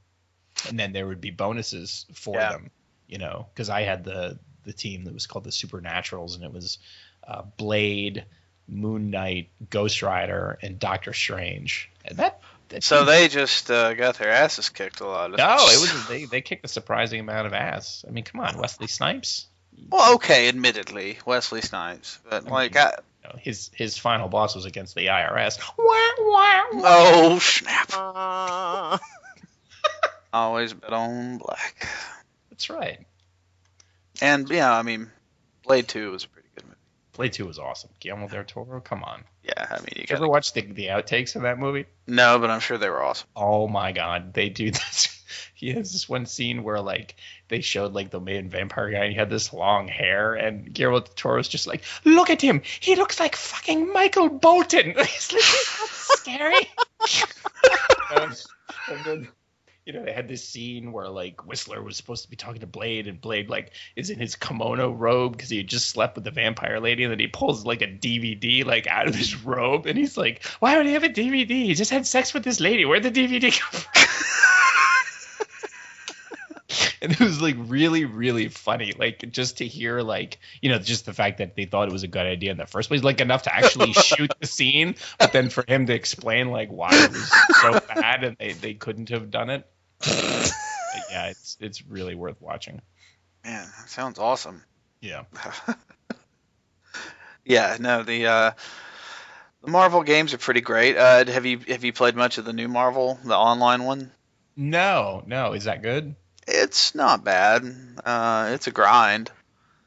[0.67, 2.49] and then there would be bonuses for Yeah.
[2.53, 2.71] them.
[3.07, 6.51] You know, because I had the the team that was called the Supernaturals, and it
[6.51, 6.79] was
[7.27, 8.25] uh, Blade,
[8.67, 11.91] Moon Knight, Ghost Rider, and Doctor Strange.
[12.03, 15.31] And that, that So they just uh, got their asses kicked a lot.
[15.31, 18.03] no, it was they they kicked a surprising amount of ass.
[18.07, 19.47] I mean, come on, Wesley Snipes.
[19.89, 22.93] well, okay, admittedly, Wesley Snipes, but like, I,
[23.23, 25.59] You know, his his final boss was against the IRS.
[25.77, 26.81] Wah, wah, wah.
[26.85, 27.89] oh snap!
[27.93, 28.97] Uh,
[30.33, 31.87] Always bet on black.
[32.49, 32.99] That's right.
[34.21, 35.11] And yeah, I mean,
[35.63, 36.44] Blade Two was pretty good movie.
[37.15, 37.89] Blade Two was awesome.
[37.99, 39.23] Guillermo del Toro, come on.
[39.43, 41.85] Yeah, I mean, you Did you got ever watch the, the outtakes of that movie?
[42.07, 43.27] no, but I'm sure they were awesome.
[43.35, 45.11] Oh my god, they do this.
[45.53, 47.15] He has this one scene where like
[47.47, 50.99] they showed like the main vampire guy and he had this long hair and Guillermo
[50.99, 54.93] del Toro's just like, look at him, he looks like fucking Michael Bolton.
[54.97, 56.69] He's like, "Isn't scary.
[58.17, 58.45] and,
[58.89, 59.27] and then
[59.85, 62.67] you know they had this scene where like Whistler was supposed to be talking to
[62.67, 66.23] Blade and Blade like is in his kimono robe because he had just slept with
[66.23, 69.85] the vampire lady and then he pulls like a DVD like out of his robe
[69.85, 71.49] and he's like, why would he have a DVD?
[71.49, 72.83] He just had sex with this lady.
[72.83, 73.91] Where'd the DVD come from?
[77.01, 81.05] and it was like really really funny like just to hear like you know just
[81.05, 83.21] the fact that they thought it was a good idea in the first place like
[83.21, 87.11] enough to actually shoot the scene but then for him to explain like why it
[87.11, 87.31] was
[87.61, 89.67] so bad and they, they couldn't have done it
[90.05, 92.81] yeah it's it's really worth watching
[93.43, 94.63] Man, that sounds awesome.
[95.01, 95.23] yeah
[97.47, 98.51] Yeah, no, the uh,
[99.63, 100.97] the Marvel games are pretty great.
[100.97, 104.11] Uh, have you have you played much of the new Marvel, the online one?
[104.57, 106.15] no no is that good
[106.47, 107.63] It's not bad.
[108.03, 109.29] Uh, it's a grind.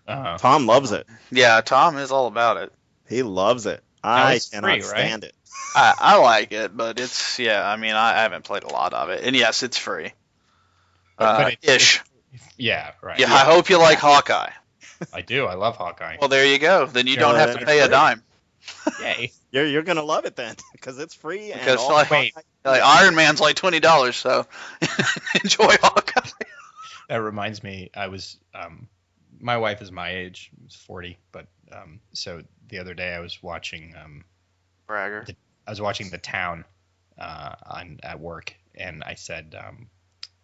[0.06, 1.06] uh Tom loves it.
[1.32, 2.72] Yeah, Tom is all about it.
[3.08, 3.82] He loves it.
[4.04, 4.88] I cannot free, right?
[4.88, 5.34] stand it.
[5.74, 7.66] I, I like it, but it's yeah.
[7.68, 10.12] I mean, I, I haven't played a lot of it, and yes, it's free.
[11.16, 12.00] But- but Uh, it's- ish.
[12.56, 14.50] yeah right Yeah, I hope you like Hawkeye.
[15.12, 16.86] i do i love hawkeye Well, there you go.
[16.86, 18.22] Then you Yeah, don't have to then pay a dime.
[19.00, 22.34] yay You're you're gonna love it then because it's free and Because, all like- Wait.
[22.64, 24.46] Like Iron Man's like twenty dollars, so
[25.42, 26.28] enjoy Hawkeye.
[27.08, 28.88] That reminds me, I was um,
[29.40, 33.42] my wife is my age, she's forty, but um, so the other day I was
[33.42, 34.24] watching um,
[34.88, 35.26] Bragger.
[35.66, 36.64] I was watching The Town
[37.18, 39.88] uh, on at work, and I said um,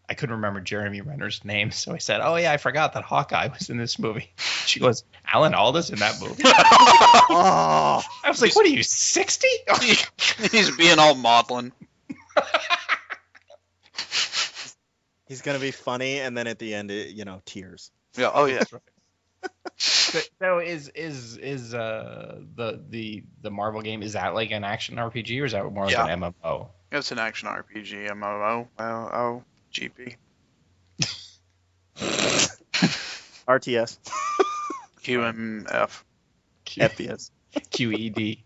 [0.09, 3.49] I couldn't remember Jeremy Renner's name, so I said, "Oh yeah, I forgot that Hawkeye
[3.49, 4.33] was in this movie."
[4.65, 9.47] She goes, "Alan Alda's in that movie." Oh, I was like, "What are you, 60?
[10.51, 11.71] He's being all maudlin.
[15.27, 17.91] he's gonna be funny, and then at the end, it, you know, tears.
[18.17, 18.31] Yeah.
[18.33, 18.65] Oh yeah.
[20.15, 24.65] So, so is is is uh the the the Marvel game is that like an
[24.65, 26.69] action RPG or is that more like an MMO?
[26.93, 30.15] It's an action RPG, MMO, O GP,
[33.49, 33.99] RTS,
[35.03, 36.05] QMF,
[36.67, 37.31] FPS.
[37.71, 38.19] QED.
[38.19, 38.45] E-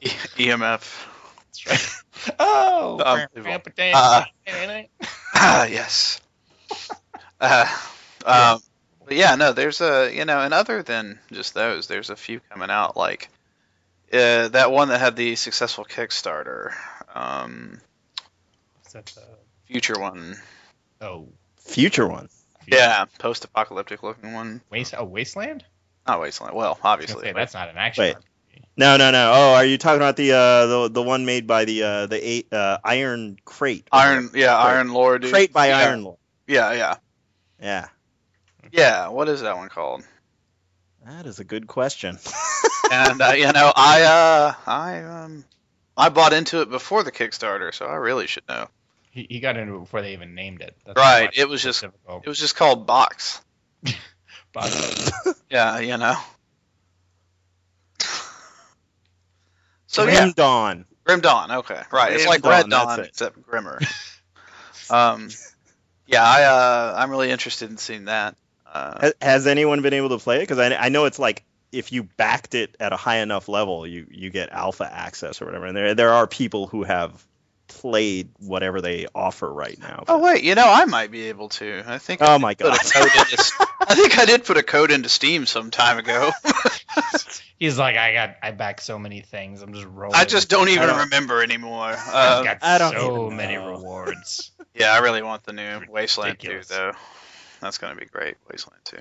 [0.00, 1.06] EMF.
[1.46, 2.34] That's right.
[2.38, 3.72] Oh, Unbelievable.
[3.94, 4.24] Uh,
[5.34, 6.20] Ah, yes.
[7.40, 7.66] Uh,
[8.26, 8.60] um,
[9.08, 12.40] but yeah, no, there's a you know, and other than just those, there's a few
[12.50, 13.28] coming out like
[14.12, 16.72] uh, that one that had the successful Kickstarter,
[17.14, 17.80] um,
[18.86, 19.22] Is that the-
[19.66, 20.36] future one.
[21.00, 21.28] oh,
[21.58, 22.28] Future one.
[22.66, 24.60] Yeah, post-apocalyptic looking one.
[24.70, 24.94] Waste.
[24.96, 25.64] Oh, Wasteland.
[26.06, 26.54] Not Wasteland.
[26.54, 27.22] Well, I was gonna obviously.
[27.22, 28.02] say, but- that's not an action.
[28.04, 28.16] Wait.
[28.16, 28.62] RPG.
[28.76, 29.32] No, no, no.
[29.34, 32.16] Oh, are you talking about the uh the the one made by the uh the
[32.28, 33.88] eight uh Iron Crate?
[33.92, 34.74] Iron, yeah, Crate.
[34.76, 35.18] Iron Lore.
[35.18, 35.78] Crate by yeah.
[35.78, 36.18] Iron Lore.
[36.46, 36.94] Yeah, yeah,
[37.60, 37.88] Yeah,
[38.72, 39.08] yeah.
[39.08, 40.02] What is that one called?
[41.06, 42.18] that is a good question.
[42.92, 45.44] and uh, you know, I uh, I um,
[45.96, 48.68] I bought into it before the Kickstarter, so I really should know.
[49.10, 50.76] He, he got into it before they even named it.
[50.84, 52.24] That's Right, it was just- difficult.
[52.24, 53.40] It was just called Box.
[54.52, 55.10] But,
[55.50, 56.16] Yeah, you know.
[59.86, 60.84] So Grim yeah, Dawn.
[61.04, 61.50] Grim Dawn.
[61.50, 62.12] Okay, right.
[62.12, 63.08] it's like Red Dawn, that's Dawn it.
[63.08, 63.80] except grimmer.
[64.90, 65.30] um,
[66.06, 68.36] yeah, I uh, I'm really interested in seeing that.
[68.72, 70.40] Uh, Has, has anyone been able to play it?
[70.40, 73.86] Because I, I know it's like if you backed it at a high enough level,
[73.86, 75.66] you you get alpha access or whatever.
[75.66, 77.24] And there there are people who have
[77.66, 80.02] played whatever they offer right now.
[80.08, 81.82] oh wait, you know, I might be able to.
[81.86, 82.22] I think.
[82.22, 82.78] I Oh my god.
[82.92, 83.52] code into,
[83.88, 86.30] I think I did put a code into Steam some time ago.
[87.58, 89.60] he's like, I got, I back so many things.
[89.62, 90.14] I'm just rolling.
[90.16, 91.88] I just don't even don't- remember anymore.
[92.06, 94.50] I've Um, got I don't so many rewards.
[94.74, 96.92] yeah, I really want the new Wasteland 2, though.
[97.60, 98.98] That's gonna be great, Wasteland 2.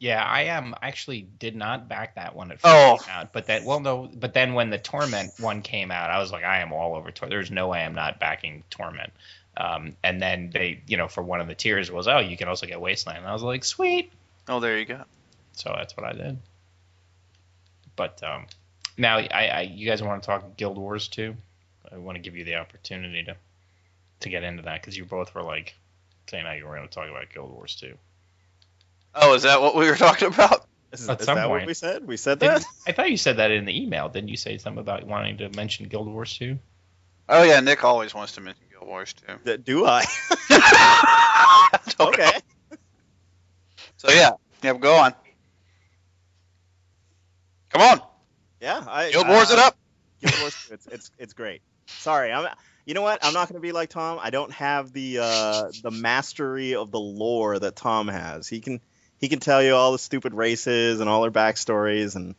[0.00, 2.98] Yeah, I am actually did not back that one at first Oh.
[3.10, 6.30] out, but that well no, but then when the Torment one came out, I was
[6.30, 7.30] like, I am all over Torment.
[7.30, 9.12] There's no way I'm not backing Torment.
[9.56, 12.46] Um, and then they, you know, for one of the tiers was, oh, you can
[12.46, 13.18] also get Wasteland.
[13.18, 14.12] And I was like, sweet.
[14.46, 15.02] Oh, there you go.
[15.52, 16.38] So that's what I did.
[17.96, 18.46] But um,
[18.96, 21.34] now, I, I, you guys want to talk Guild Wars 2?
[21.90, 23.36] I want to give you the opportunity to
[24.20, 25.74] to get into that because you both were like
[26.28, 27.96] saying how you were going to talk about Guild Wars too.
[29.14, 30.66] Oh, is that what we were talking about?
[30.92, 31.60] Is, At is some that point.
[31.62, 32.06] what we said?
[32.06, 32.66] We said Didn't- that?
[32.86, 34.08] I thought you said that in the email.
[34.08, 36.58] Didn't you say something about wanting to mention Guild Wars 2?
[37.30, 39.34] Oh yeah, Nick always wants to mention Guild Wars 2.
[39.44, 40.04] Th- Do I?
[41.98, 42.24] Don't know.
[42.24, 42.30] okay.
[43.98, 44.30] So yeah,
[44.62, 45.12] yeah, go on.
[47.70, 48.00] Come on,
[48.60, 48.82] Yeah.
[48.88, 49.76] I, Guild Wars uh, it up.
[50.22, 51.60] Guild Wars 2, it's it's it's great.
[51.86, 52.48] Sorry, I'm.
[52.88, 53.22] You know what?
[53.22, 54.18] I'm not going to be like Tom.
[54.18, 58.48] I don't have the uh, the mastery of the lore that Tom has.
[58.48, 58.80] He can
[59.20, 62.34] he can tell you all the stupid races and all their backstories and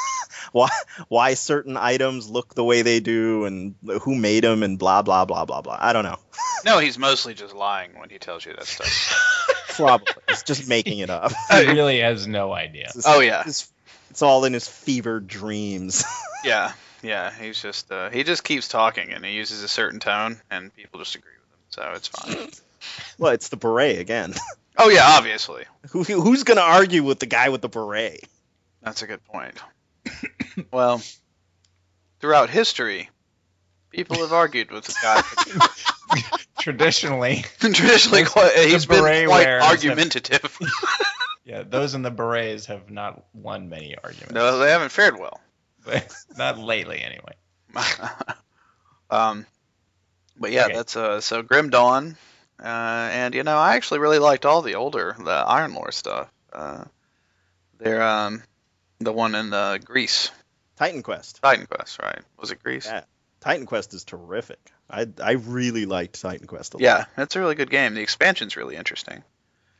[0.52, 0.70] why
[1.08, 5.26] why certain items look the way they do and who made them and blah blah
[5.26, 5.76] blah blah blah.
[5.78, 6.18] I don't know.
[6.62, 9.46] No, he's mostly just lying when he tells you that stuff.
[9.68, 11.32] Probably it's just making it up.
[11.50, 12.90] He really has no idea.
[12.94, 13.72] It's, Oh yeah, it's,
[14.10, 16.04] it's all in his fevered dreams.
[16.44, 16.72] yeah,
[17.02, 17.32] yeah.
[17.32, 20.98] He's just uh, he just keeps talking and he uses a certain tone and people
[21.00, 22.50] just agree with him, so it's fine.
[23.18, 24.34] well, it's the beret again.
[24.78, 25.64] Oh yeah, obviously.
[25.90, 28.24] Who, who's going to argue with the guy with the beret?
[28.82, 29.58] That's a good point.
[30.72, 31.02] well,
[32.20, 33.10] throughout history,
[33.90, 36.20] people have argued with the guy.
[36.60, 40.58] Traditionally, Traditionally, quite, he's been quite wearers have- argumentative.
[41.44, 44.32] yeah, those in the berets have not won many arguments.
[44.32, 45.40] no, they haven't fared well.
[45.84, 47.34] But not lately, anyway.
[49.10, 49.46] um,
[50.38, 50.74] but yeah, Okay.
[50.74, 52.16] that's uh, so Grim Dawn,
[52.62, 56.30] uh, and you know I actually really liked all the older the Iron Lore stuff.
[56.52, 56.84] Uh,
[57.78, 58.42] they're um,
[58.98, 60.30] the one in uh, Greece,
[60.76, 61.40] Titan Quest.
[61.42, 62.20] Titan Quest, right?
[62.38, 62.86] Was it Greece?
[62.86, 63.04] Yeah.
[63.40, 64.58] Titan Quest is terrific.
[64.90, 66.82] I I really liked Titan Quest a lot.
[66.82, 67.94] Yeah, it's a really good game.
[67.94, 69.22] The expansion's really interesting.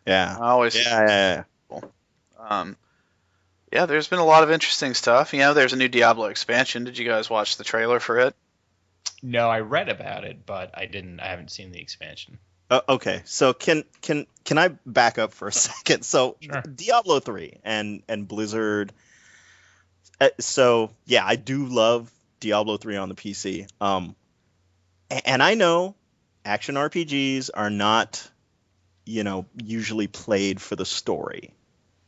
[0.07, 0.36] Yeah.
[0.40, 1.80] I always Yeah, yeah, yeah.
[2.38, 2.76] Um,
[3.72, 5.32] yeah, there's been a lot of interesting stuff.
[5.32, 6.84] You know, there's a new Diablo expansion.
[6.84, 8.34] Did you guys watch the trailer for it?
[9.22, 11.20] No, I read about it, but I didn't.
[11.20, 12.38] I haven't seen the expansion.
[12.70, 16.04] Uh, okay, so can can can I back up for a second?
[16.04, 16.62] So Sure.
[16.62, 18.92] Diablo three and and Blizzard.
[20.20, 22.10] Uh, so yeah, I do love
[22.40, 23.68] Diablo three on the PC.
[23.80, 24.14] Um,
[25.10, 25.94] a- and I know
[26.44, 28.26] action RPGs are not,
[29.04, 31.52] you know, usually played for the story.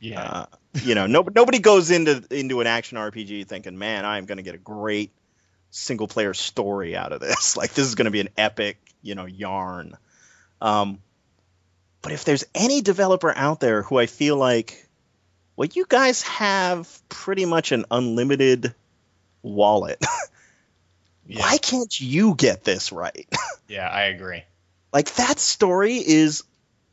[0.03, 0.45] Yeah, Uh,
[0.83, 4.43] you know, no, nobody goes into into an action RPG thinking, "Man, I'm going to
[4.43, 5.11] get a great
[5.71, 7.55] single player story out of this.
[7.61, 9.95] Like this is going to be an epic, you know, yarn."
[10.61, 10.99] Um,
[12.01, 14.87] but if there's any developer out there who I feel like,
[15.55, 18.75] well, you guys have pretty much an unlimited
[19.41, 20.03] wallet.
[21.27, 23.27] yeah, Why can't you get this right?
[23.69, 23.87] yeah.
[23.87, 24.43] I agree.
[24.91, 26.43] like that story is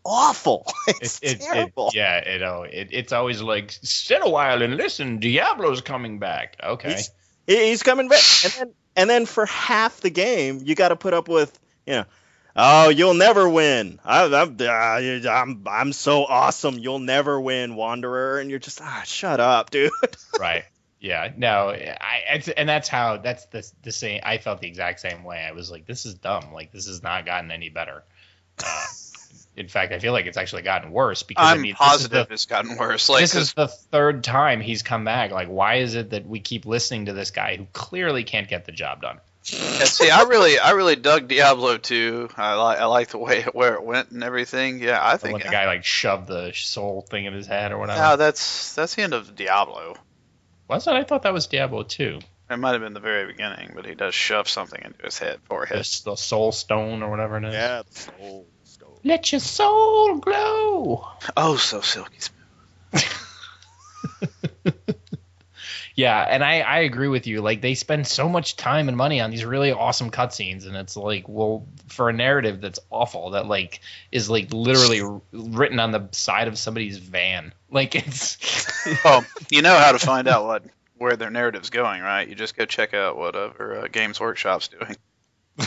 [0.04, 0.66] awful.
[1.00, 1.90] It's It, it, it, terrible.
[1.94, 5.20] yeah, it, oh, it, it's always like sit a while and listen.
[5.20, 6.56] Diablo's coming back.
[6.62, 7.10] Okay, He's,
[7.46, 11.14] he's coming back, and then and then for half the game, you got to put
[11.14, 12.04] up with you know,
[12.56, 13.98] oh, you'll never win.
[14.04, 16.78] I, I'm, uh, I'm I'm so awesome.
[16.78, 19.90] You'll never win, Wanderer, and you're just ah, shut up, dude.
[20.40, 20.64] right.
[21.02, 24.20] Yeah, no, I, it's, and that's how that's the the same.
[24.22, 25.38] I felt the exact same way.
[25.38, 26.52] I was like, this is dumb.
[26.52, 28.04] Like this has not gotten any better.
[28.62, 28.86] Uh,
[29.60, 32.34] in fact, I feel like it's actually gotten worse because I I'm mean, positive the-
[32.34, 33.08] it's gotten worse.
[33.08, 35.30] Like, this 'cause- is the third time he's come back.
[35.30, 38.64] Like, why is it that we keep listening to this guy who clearly can't get
[38.64, 39.20] the job done?
[39.52, 42.28] yeah, see, I really, I really dug Diablo 2.
[42.36, 44.80] I like, I like the way where it went and everything.
[44.80, 45.32] Yeah, I think.
[45.34, 48.00] when the guy like shoved the soul thing in his head or whatever.
[48.00, 49.94] No, that's that's the end of Diablo.
[50.68, 50.92] Was it?
[50.92, 52.18] I thought that was Diablo 2.
[52.50, 55.38] It might have been the very beginning, but he does shove something into his head,
[55.44, 55.78] forehead.
[55.78, 57.54] This, the soul stone or whatever it is.
[57.54, 58.44] Yeah, the soul stone.
[59.04, 61.08] Let your soul glow.
[61.36, 63.04] Oh, so silky smooth.
[66.00, 67.42] Yeah, and I, I agree with you.
[67.42, 70.96] Like they spend so much time and money on these really awesome cutscenes, and it's
[70.96, 73.80] like, well, for a narrative that's awful, that like
[74.10, 77.52] is like literally r- written on the side of somebody's van.
[77.70, 78.38] Like it's
[79.04, 80.64] Well, you know how to find out what
[80.96, 82.26] where their narrative's going, right?
[82.26, 84.96] You just go check out whatever uh, Games Workshop's doing.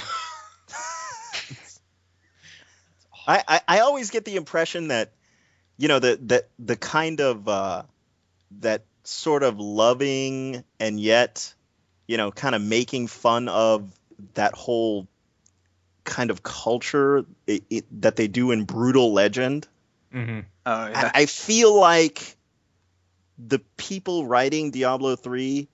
[3.28, 5.12] I, I, I always get the impression that
[5.78, 7.84] you know the the the kind of uh,
[8.60, 11.54] that sort of loving and yet
[12.08, 13.92] you know kind of making fun of
[14.36, 15.08] that whole
[16.04, 19.68] kind of culture it, it, that they do in brutal legend
[20.14, 20.42] mm-hmm.
[20.66, 21.12] Oh yeah.
[21.14, 22.38] I, I feel like
[23.38, 25.68] the people writing diablo 3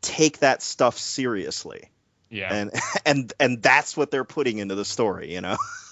[0.00, 1.90] take that stuff seriously
[2.30, 2.52] yeah.
[2.52, 2.70] and
[3.06, 5.56] and and that's what they're putting into the story you know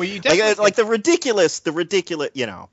[0.00, 2.68] well, you like uh, like the ridiculous the ridiculous you know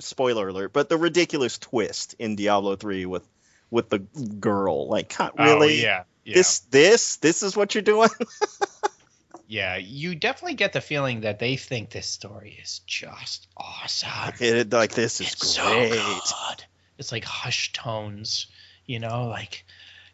[0.00, 3.26] spoiler alert but the ridiculous twist in diablo 3 with
[3.70, 8.10] with the girl like oh, really yeah, yeah, this this this is what you're doing
[9.48, 9.76] yeah.
[9.76, 14.34] You definitely get the feeling that they think this story is just awesome.
[14.40, 16.64] It- like this is it's great so good.
[16.98, 18.46] It's like hush tones,
[18.86, 19.64] you know, like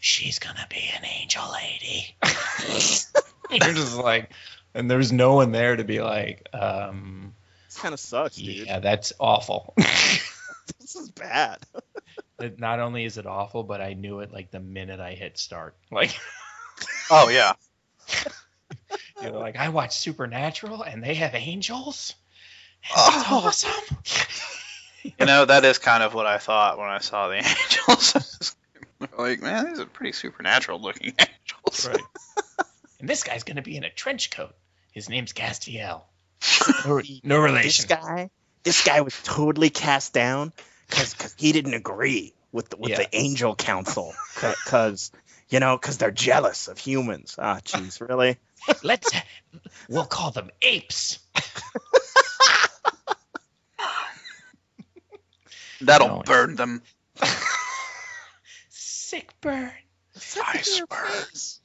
[0.01, 2.17] she's gonna be an angel lady.
[3.51, 4.31] You're just like,
[4.75, 7.35] and there's no one there to be like, um,
[7.69, 9.75] this kind of sucks dude yeah, that's awful.
[9.77, 11.59] this is bad
[12.41, 15.39] It- Not only is it awful, but I knew it like the minute I hit
[15.39, 15.75] start.
[15.91, 16.19] Like,
[17.11, 17.53] oh yeah.
[19.23, 22.15] you know, like I watched Supernatural and they have angels.
[22.85, 23.49] And Oh.
[23.49, 23.97] It's awesome.
[25.19, 28.57] You know that is kind of what I thought when I saw the angels.
[29.19, 31.89] like, man, these are pretty supernatural looking angels.
[31.89, 32.01] Right.
[33.01, 34.55] and this guy's gonna be in a trench coat.
[34.93, 36.03] His name's Castiel.
[36.85, 37.87] No, no this relation.
[37.89, 38.31] guy
[38.65, 40.53] this guy was totally cast down
[40.89, 42.99] because he didn't agree with the, with Yeah.
[42.99, 45.11] the angel council because
[45.49, 48.37] you know because they're jealous of humans ah jeez really
[48.83, 49.11] Let's
[49.89, 51.19] we'll call them apes.
[55.81, 56.23] That'll No.
[56.25, 56.83] burn them.
[58.69, 59.73] Sick burn.
[60.47, 61.61] Icebergs.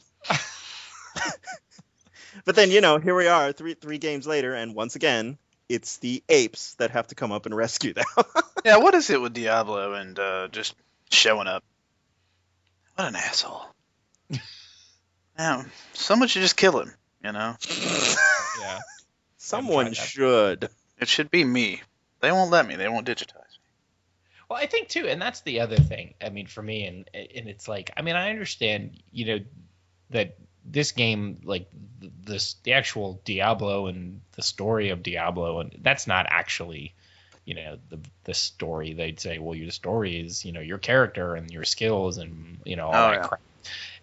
[2.45, 5.37] But then you know, here we are, three three games later, and once again,
[5.69, 8.05] it's the apes that have to come up and rescue them.
[8.65, 10.75] Yeah, what is it with Diablo and uh, just
[11.09, 11.63] showing up?
[12.95, 13.65] What an asshole.
[15.39, 15.63] Yeah,
[15.93, 16.91] someone should just kill him.
[17.23, 17.55] You know,
[18.59, 18.79] Yeah.
[19.37, 20.69] Someone should.
[20.99, 21.81] it should be me.
[22.19, 22.75] They won't let me.
[22.75, 23.67] They won't digitize me.
[24.49, 26.15] Well, I think too, and that's the other thing.
[26.21, 29.39] I mean, for me, and and it's like, I mean, I understand, you know,
[30.09, 30.37] that
[30.67, 31.69] this game, like
[32.01, 36.93] this, the actual Diablo and the story of Diablo, and that's not actually,
[37.45, 38.93] you know, the the story.
[38.93, 42.75] They'd say, well, your story is, you know, your character and your skills and you
[42.75, 43.23] know all Oh, that yeah.
[43.23, 43.41] crap.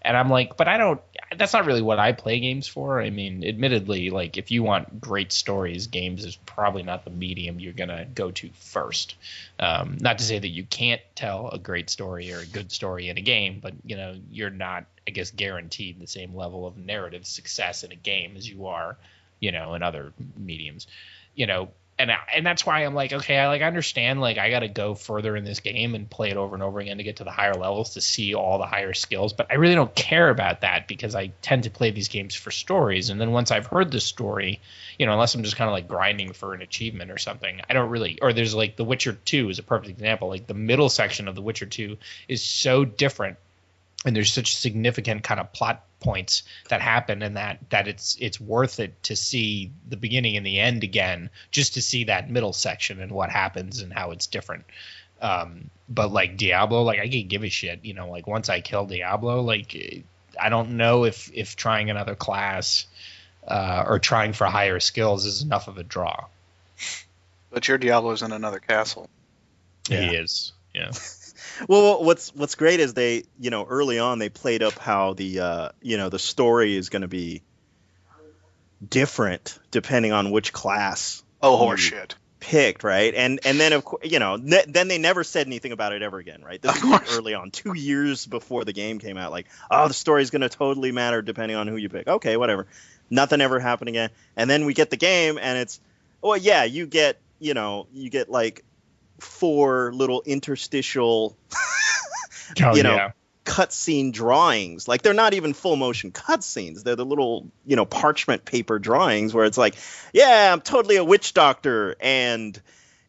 [0.02, 1.00] And I'm like, but I don't.
[1.36, 3.00] That's not really what I play games for.
[3.00, 7.58] I mean, admittedly, like if you want great stories, games is probably not the medium
[7.58, 9.16] you're gonna go to first.
[9.58, 13.08] Um, not to say that you can't tell a great story or a good story
[13.08, 16.76] in a game, but you know you're not, I guess, guaranteed the same level of
[16.76, 18.98] narrative success in a game as you are,
[19.40, 20.86] you know, in other mediums.
[21.34, 24.60] You know, and and that's why I'm like, okay, I like understand, like I got
[24.60, 27.16] to go further in this game and play it over and over again to get
[27.16, 30.30] to the higher levels to see all the higher skills, but I really don't care
[30.30, 33.66] about that because I tend to play these games for stories, and then once I've
[33.66, 34.60] heard the story
[34.98, 37.60] you know, unless I'm just kind of like grinding for an achievement or something.
[37.68, 40.28] I don't really, or there's like The Witcher 2 is a perfect example.
[40.28, 41.96] Like the middle section of The Witcher 2
[42.28, 43.38] is so different
[44.04, 48.40] and there's such significant kind of plot points that happen and that that it's it's
[48.40, 52.52] worth it to see the beginning and the end again just to see that middle
[52.52, 54.64] section and what happens and how it's different
[55.22, 58.60] um but like diablo like i could give a shit you know like once i
[58.60, 60.04] kill diablo like
[60.38, 62.86] i don't know if if trying another class
[63.46, 66.26] uh, or trying for higher skills is enough of a draw.
[67.50, 69.08] But your Diablo's in another castle.
[69.88, 70.00] Yeah.
[70.00, 70.52] He is.
[70.74, 70.90] Yeah.
[71.68, 75.40] Well, what's what's great is they, you know, early on they played up how the,
[75.40, 77.42] uh, you know, the story is going to be
[78.86, 82.14] different depending on which class Oh, horseshit.
[82.40, 83.14] picked, right?
[83.14, 86.02] And and then of course, you know, ne- then they never said anything about it
[86.02, 86.60] ever again, right?
[86.60, 89.30] This was early on, two years before the game came out.
[89.30, 92.06] Like, oh, the story's going to totally matter depending on who you pick.
[92.08, 92.66] Okay, whatever.
[93.10, 94.10] Nothing ever happened again.
[94.36, 95.78] And then we get the game, and it's,
[96.22, 98.64] well, yeah, you get, you know, you get like
[99.20, 101.36] four little interstitial
[102.62, 103.10] Oh, You know, yeah.
[103.44, 104.86] cutscene drawings.
[104.86, 106.82] Like they're not even full motion cutscenes.
[106.82, 109.74] They're the little, you know, parchment paper drawings where it's like,
[110.12, 112.60] yeah, I'm totally a witch doctor, and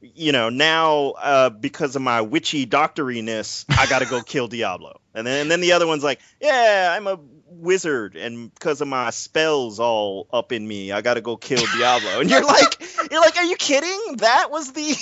[0.01, 5.01] you know now uh, because of my witchy doctoriness, I got to go kill Diablo.
[5.13, 8.87] And then and then the other one's like, yeah, I'm a wizard, and because of
[8.87, 12.21] my spells all up in me, I got to go kill Diablo.
[12.21, 12.81] And you're like,
[13.11, 14.17] you're like, are you kidding?
[14.17, 14.95] That was the.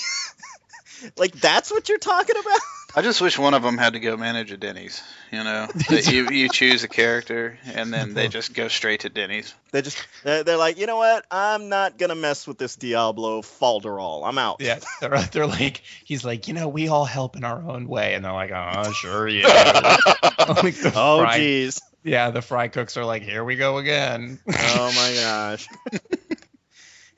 [1.17, 2.59] Like that's what you're talking about?
[2.95, 5.01] I just wish one of them had to go manage a Denny's.
[5.31, 9.09] You know, that you you choose a character and then they just go straight to
[9.09, 9.53] Denny's.
[9.71, 11.25] They just they're, they're like, you know what?
[11.31, 14.27] I'm not gonna mess with this Diablo Falderall.
[14.27, 14.57] I'm out.
[14.59, 18.13] Yeah, they're, they're like, he's like, you know, we all help in our own way,
[18.13, 19.97] and they're like, uh, oh, sure, yeah.
[20.39, 21.81] like Oh jeez.
[22.03, 24.39] yeah, the fry cooks are like, here we go again.
[24.47, 25.67] Oh my gosh.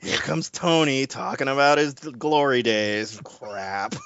[0.06, 3.20] Here comes Tony talking about his glory days.
[3.24, 3.96] Crap.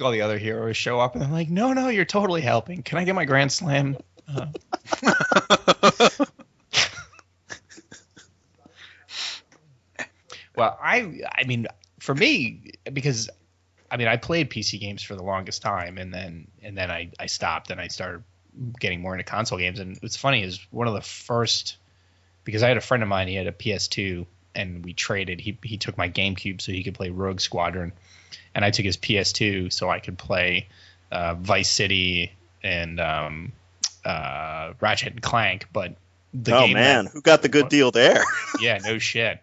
[0.00, 2.84] all the other heroes show up, and they're like, no, no, you're totally helping.
[2.84, 3.96] Can I get my grand slam?
[4.28, 4.46] Uh,
[10.56, 11.66] well, I, I mean,
[11.98, 13.28] for me, because
[13.90, 17.10] I mean, I played PC games for the longest time, and then and then I,
[17.18, 18.22] I stopped and I started
[18.78, 19.80] getting more into console games.
[19.80, 21.76] And what's funny is one of the first
[22.44, 24.26] because I had a friend of mine, he had a PS2,
[24.60, 25.40] and we traded.
[25.40, 27.92] He he took my GameCube so he could play Rogue Squadron,
[28.54, 30.68] and I took his PS2 so I could play
[31.10, 32.32] uh, Vice City
[32.62, 33.52] and um,
[34.04, 35.66] uh, Ratchet and Clank.
[35.72, 35.94] But
[36.34, 38.22] the oh game man, who got the good deal there?
[38.60, 39.40] yeah, no shit.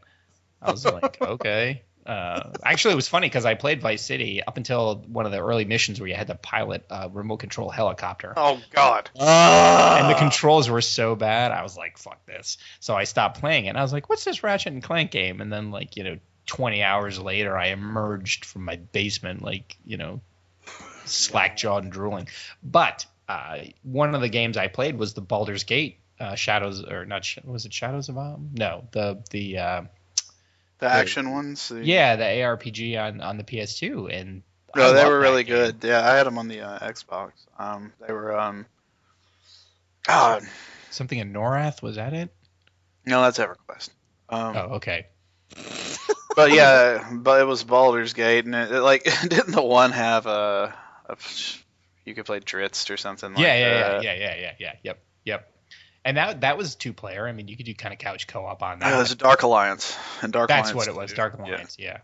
[0.61, 1.81] I was like, okay.
[2.07, 5.39] Uh, actually, it was funny because I played Vice City up until one of the
[5.39, 8.33] early missions where you had to pilot a remote control helicopter.
[8.37, 9.09] Oh God.
[9.19, 12.57] And the controls were so bad, I was like, fuck this.
[12.79, 13.69] So I stopped playing it.
[13.69, 15.41] And I was like, what's this Ratchet and Clank game?
[15.41, 19.97] And then, like, you know, 20 hours later, I emerged from my basement, like, you
[19.97, 20.21] know,
[21.03, 22.29] slack jawed and drooling.
[22.63, 27.05] But uh, one of the games I played was the Baldur's Gate uh, Shadows, or
[27.05, 28.57] not, was it Shadows of Amn?
[28.57, 29.81] No, the, the, uh,
[30.79, 31.69] The action ones.
[31.69, 34.13] the- yeah, the ARPG on, on the PS2.
[34.13, 35.83] And I No, they were really good.
[35.83, 37.31] Yeah, I had them on the uh, Xbox.
[37.57, 38.65] Um, they were um.
[40.03, 40.43] God,
[40.89, 42.33] Something in Norrath, was that it?
[43.05, 43.89] no, that's EverQuest.
[44.29, 45.07] Um, Oh, okay.
[46.35, 50.25] but yeah, but it was Baldur's Gate, and it, it, like didn't the one have
[50.27, 50.73] a,
[51.07, 51.17] a
[52.05, 54.03] you could play Drizzt or something like yeah, yeah, that?
[54.03, 54.73] yeah, yeah, yeah, yeah, yeah.
[54.83, 55.51] Yep, yep.
[56.07, 57.27] And that that was two player.
[57.27, 58.87] I mean, you could do kind of couch co-op on that.
[58.89, 60.87] Yeah, it was a Dark Alliance, and Dark That's Alliance.
[60.87, 61.11] what it was.
[61.13, 61.75] Dark Alliance.
[61.77, 61.97] Yeah.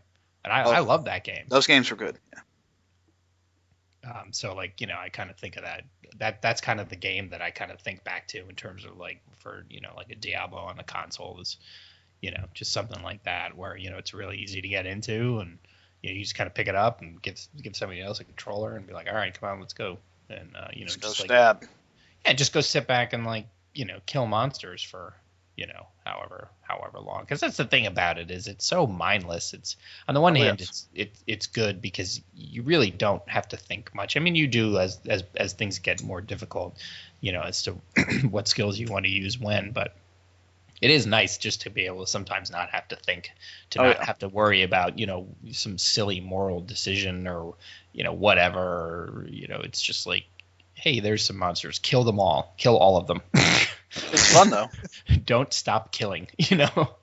[0.43, 0.71] And I, Oh.
[0.71, 1.45] I love that game.
[1.47, 2.17] Those games were good.
[2.33, 2.39] Yeah.
[4.11, 5.83] Um, so like you know, I kind of think of that.
[6.17, 8.83] That that's kind of the game that I kind of think back to in terms
[8.85, 11.55] of like for you know like a Diablo on the console is,
[12.21, 15.39] you know, just something like that where you know it's really easy to get into
[15.39, 15.57] and
[16.01, 18.25] you, know, you just kind of pick it up and give give somebody else a
[18.25, 19.97] controller and be like, all right, come on, let's go.
[20.29, 21.63] And uh, you know, Just go like stab.
[22.25, 25.13] yeah, just go sit back and like you know kill monsters for
[25.55, 29.53] you know however however long because that's the thing about it is it's so mindless
[29.53, 29.75] it's
[30.07, 30.61] on the one Oh, hand yes.
[30.61, 34.47] it's it, it's good because you really don't have to think much i mean you
[34.47, 36.77] do as as as things get more difficult
[37.21, 37.73] you know as to
[38.29, 39.95] what skills you want to use when but
[40.81, 43.31] it is nice just to be able to sometimes not have to think
[43.69, 44.03] to Oh, not yeah.
[44.03, 47.55] have to worry about you know some silly moral decision or
[47.93, 50.25] you know whatever or, you know it's just like
[50.83, 53.21] hey there's some monsters kill them all kill all of them
[54.11, 54.69] It's fun though.
[55.25, 56.95] don't stop killing you know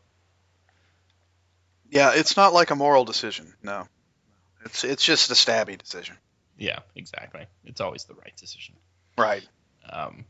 [1.88, 3.52] Yeah, it's not like a moral decision.
[3.62, 3.86] No,
[4.64, 6.16] it's it's just a stabby decision.
[6.58, 8.74] yeah exactly it's always the right decision
[9.16, 9.46] Right.
[9.88, 10.24] um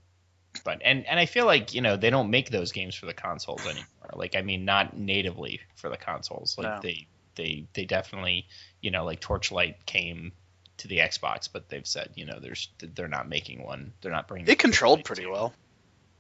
[0.65, 3.15] but and and i feel like you know they don't make those games for the
[3.15, 6.81] consoles anymore like i mean not natively for the consoles like No.
[6.83, 8.47] they they they definitely
[8.81, 10.33] you know like torchlight came
[10.81, 14.27] to the xbox but they've said you know there's they're not making one they're not
[14.29, 15.53] bringing It controlled pretty to- well.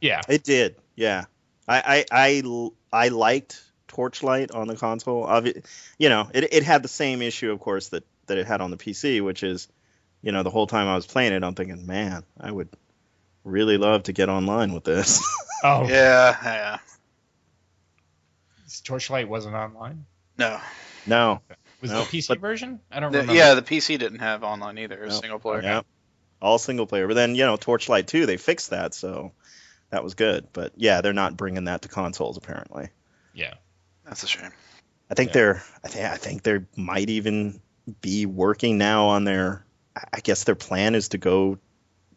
[0.01, 1.25] yeah It did, yeah.
[1.69, 2.41] I I
[2.93, 5.27] I liked Torchlight on the console.
[5.27, 5.65] Obvi-
[5.99, 8.71] you know, it it had the same issue, of course, that that it had on
[8.71, 9.69] the PC, which is,
[10.23, 12.69] you know, the whole time I was playing it, I'm thinking, man, I would
[13.45, 15.21] really love to get online with this.
[15.65, 16.79] oh Yeah, yeah.
[18.85, 20.07] torchlight wasn't online
[20.39, 20.61] No.
[21.07, 21.41] no,
[21.81, 24.43] was No, the pc but- version i don't The- remember yeah, the PC didn't have
[24.43, 24.95] online either.
[25.03, 25.21] It was No.
[25.21, 25.63] single player.
[25.63, 25.83] yeah,
[26.43, 27.07] all single player.
[27.09, 29.33] But then you know, Torchlight 2, they fixed that, so
[29.91, 30.49] that was good.
[30.53, 32.89] But yeah, they're not bringing that to consoles apparently.
[33.35, 33.55] yeah
[34.05, 34.51] That's a shame.
[35.11, 35.35] I think Yeah.
[35.35, 37.61] they're I think I think they might even
[38.01, 39.65] be working now on their
[39.97, 41.59] I- I guess their plan is to go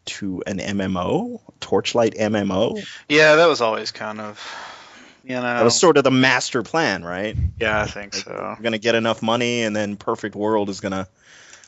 [0.06, 2.78] to an MMO, Torchlight MMO.
[3.08, 4.38] Yeah, that was always kind of,
[5.24, 5.42] you know.
[5.42, 7.36] That was sort of the master plan, right?
[7.58, 8.54] yeah, I think so.
[8.58, 11.08] We're gonna get enough money, and then Perfect World is gonna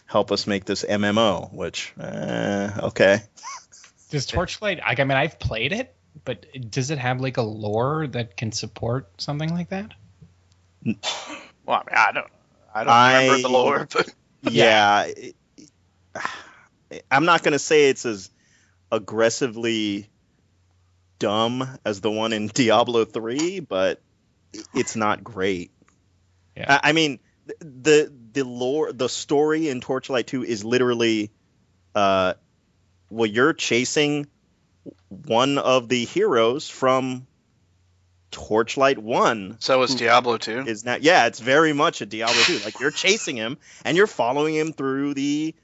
[0.06, 1.52] help us make this MMO.
[1.52, 3.22] Which, uh, okay,
[4.10, 4.80] Does Torchlight?
[4.84, 5.94] I I mean, I've played it,
[6.24, 9.92] but does it have like a lore that can support something like that?
[10.84, 10.96] Well,
[11.66, 12.26] I mean, I don't,
[12.74, 15.04] I don't I- remember the lore, but yeah.
[15.04, 15.34] it-
[17.10, 18.30] I'm not gonna say it's as
[18.92, 20.08] aggressively
[21.18, 24.00] dumb as the one in Diablo 3, but
[24.74, 25.70] it's not great.
[26.56, 26.78] Yeah.
[26.82, 27.18] I I mean,
[27.60, 31.30] the the lore, the story in Torchlight 2 is literally,
[31.94, 32.34] uh,
[33.10, 34.26] well, you're chasing
[35.08, 37.26] one of the heroes from
[38.30, 40.64] Torchlight 1 so was Diablo 2.
[40.66, 44.06] is now yeah it's very much a diablo 2 like you're chasing him and you're
[44.06, 45.54] following him through the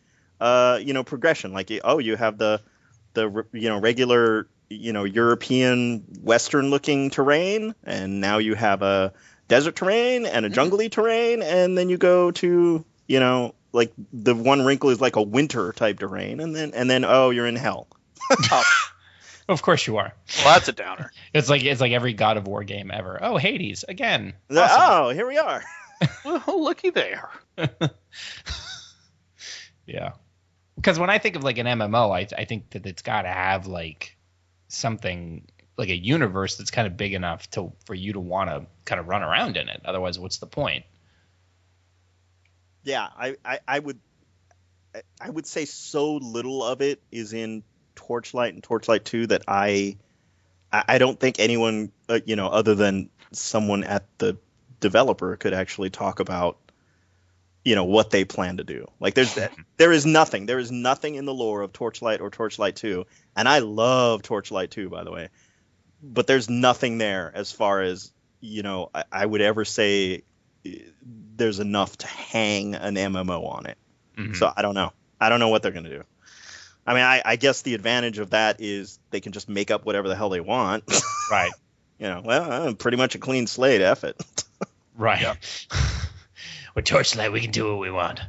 [0.40, 2.62] uh you know progression like oh you have the
[3.14, 9.12] the you know regular you know european western looking terrain and now you have a
[9.48, 10.54] desert terrain and a mm-hmm.
[10.54, 15.16] jungly terrain and then you go to you know like the one wrinkle is like
[15.16, 17.86] a winter type terrain and then and then oh you're in hell
[19.48, 20.14] Of course you are.
[20.38, 21.10] Well, that's a downer.
[21.34, 23.18] It's like it's like every God of War game ever.
[23.20, 24.34] Oh, Hades again.
[24.50, 24.78] Awesome.
[24.80, 25.62] oh here we are
[26.24, 27.28] well, oh, looky there.
[29.86, 30.12] Yeah.
[30.76, 33.28] Because when I think of like an MMO, I I think that it's got to
[33.28, 34.16] have like
[34.72, 35.46] something
[35.76, 39.00] like a universe that's kind of big enough to for you to want to kind
[39.00, 39.80] of run around in it.
[39.84, 40.84] Otherwise, what's the point?
[42.84, 44.00] Yeah, I, I, I would
[45.20, 47.62] I- would say so little of it is in
[47.94, 49.96] Torchlight and Torchlight 2 that I
[50.72, 54.36] I I don't think anyone uh, you know other than someone at the
[54.80, 56.58] developer could actually talk about
[57.64, 58.86] you know what they plan to do.
[59.00, 59.38] Like there's
[59.76, 60.46] there is nothing.
[60.46, 63.06] There is nothing in the lore of Torchlight or Torchlight 2.
[63.36, 65.28] And I love Torchlight 2 by the way.
[66.02, 68.10] But there's nothing there as far as
[68.40, 70.22] you know I, I would ever say
[70.66, 70.70] uh,
[71.36, 73.78] there's enough to hang an MMO on it.
[74.16, 74.36] Mhm.
[74.36, 74.92] So I don't know.
[75.20, 76.04] I don't know what they're going to do.
[76.84, 79.86] I mean, I, I guess the advantage of that is they can just make up
[79.86, 80.82] whatever the hell they want.
[81.30, 81.52] right,
[82.00, 83.80] you know, well, uh, pretty much a clean slate.
[83.80, 84.20] F it.
[84.96, 85.36] right.
[86.74, 88.20] With Torchlight, we can do what we want.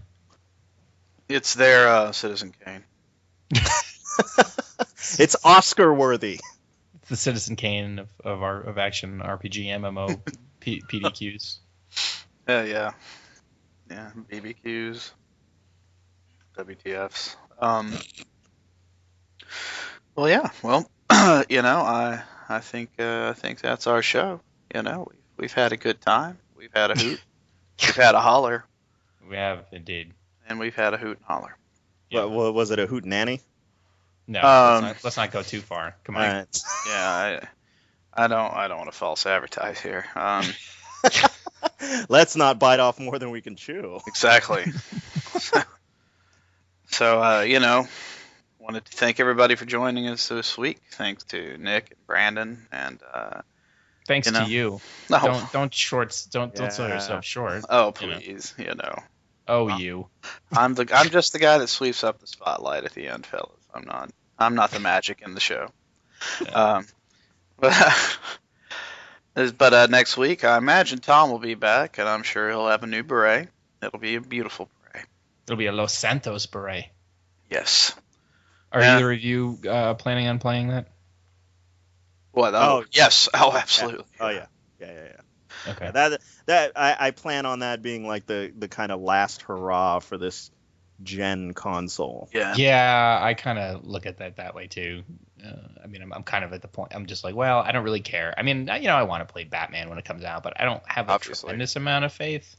[1.30, 2.84] It's their uh, Citizen Kane.
[5.20, 6.40] It's Oscar worthy.
[6.96, 10.20] It's the Citizen Kane of, of our of action RPG MMO
[10.60, 11.58] P, PDQs.
[12.48, 12.92] Yeah, yeah,
[13.90, 14.12] yeah.
[14.32, 15.12] BBQs,
[16.58, 17.36] WTFs.
[17.60, 17.94] Um.
[20.16, 20.50] Well, yeah.
[20.64, 20.90] Well,
[21.50, 24.42] you know, I I think uh, I think that's our show.
[24.74, 26.38] You know, we've, we've had a good time.
[26.56, 27.22] We've had a hoot.
[27.86, 28.66] We've had a holler,
[29.30, 30.12] We have indeed.
[30.48, 31.56] and we've had a hoot and holler.
[32.10, 32.22] Yeah.
[32.26, 32.80] What, what was it?
[32.80, 33.42] A hoot and nanny?
[34.28, 35.96] No, Um, let's, not, let's not go too far.
[36.04, 36.26] Come on.
[36.26, 36.62] All right.
[36.88, 37.40] Yeah,
[38.16, 40.06] I I don't I don't want to false advertise here.
[40.16, 40.46] Um.
[42.10, 44.00] Let's not bite off more than we can chew.
[44.08, 44.64] Exactly.
[46.92, 47.88] so, uh, you know,
[48.60, 50.80] wanted to thank everybody for joining us this week.
[50.92, 53.42] Thanks to Nick and Brandon and uh,
[54.08, 54.46] Thanks you know.
[54.46, 54.82] to you.
[55.10, 56.26] no, Don't don't shorts.
[56.26, 57.64] Don't don't sell yourself short.
[57.70, 58.18] oh you know.
[58.20, 58.96] please, you know,
[59.48, 60.08] Oh, you.
[60.56, 63.50] I'm the I'm just the guy that sweeps up the spotlight at the end, fellas.
[63.74, 65.68] I'm not I'm not the magic in the show.
[66.46, 66.52] Yeah.
[66.52, 66.88] Um,
[67.60, 68.18] but
[69.58, 72.84] but uh, next week, I imagine Tom will be back, and I'm sure he'll have
[72.84, 73.50] a new beret.
[73.82, 75.06] It'll be a beautiful beret.
[75.48, 76.86] It'll be a Los Santos beret.
[77.50, 77.94] Yes.
[78.72, 78.96] Are Yeah.
[78.96, 80.88] either of you uh, planning on playing that?
[82.34, 82.54] What?
[82.54, 83.30] Oh, Oh, yes.
[83.34, 84.06] Oh, absolutely.
[84.20, 84.46] Oh yeah.
[84.80, 85.72] Yeah, yeah, yeah.
[85.72, 85.86] Okay.
[85.86, 89.44] Yeah, that that I, I plan on that being like the the kind of last
[89.44, 90.52] hurrah for this
[91.02, 92.30] gen console.
[92.34, 92.54] Yeah.
[92.56, 95.04] Yeah, I kind of look at that that way too.
[95.44, 95.52] Uh,
[95.84, 96.94] I mean, I'm, I'm kind of at the point.
[96.96, 98.34] I'm just like, well, I don't really care.
[98.38, 100.66] I mean, you know, I want to play Batman when it comes out, but I
[100.66, 101.48] don't have a Obviously.
[101.48, 102.56] tremendous amount of faith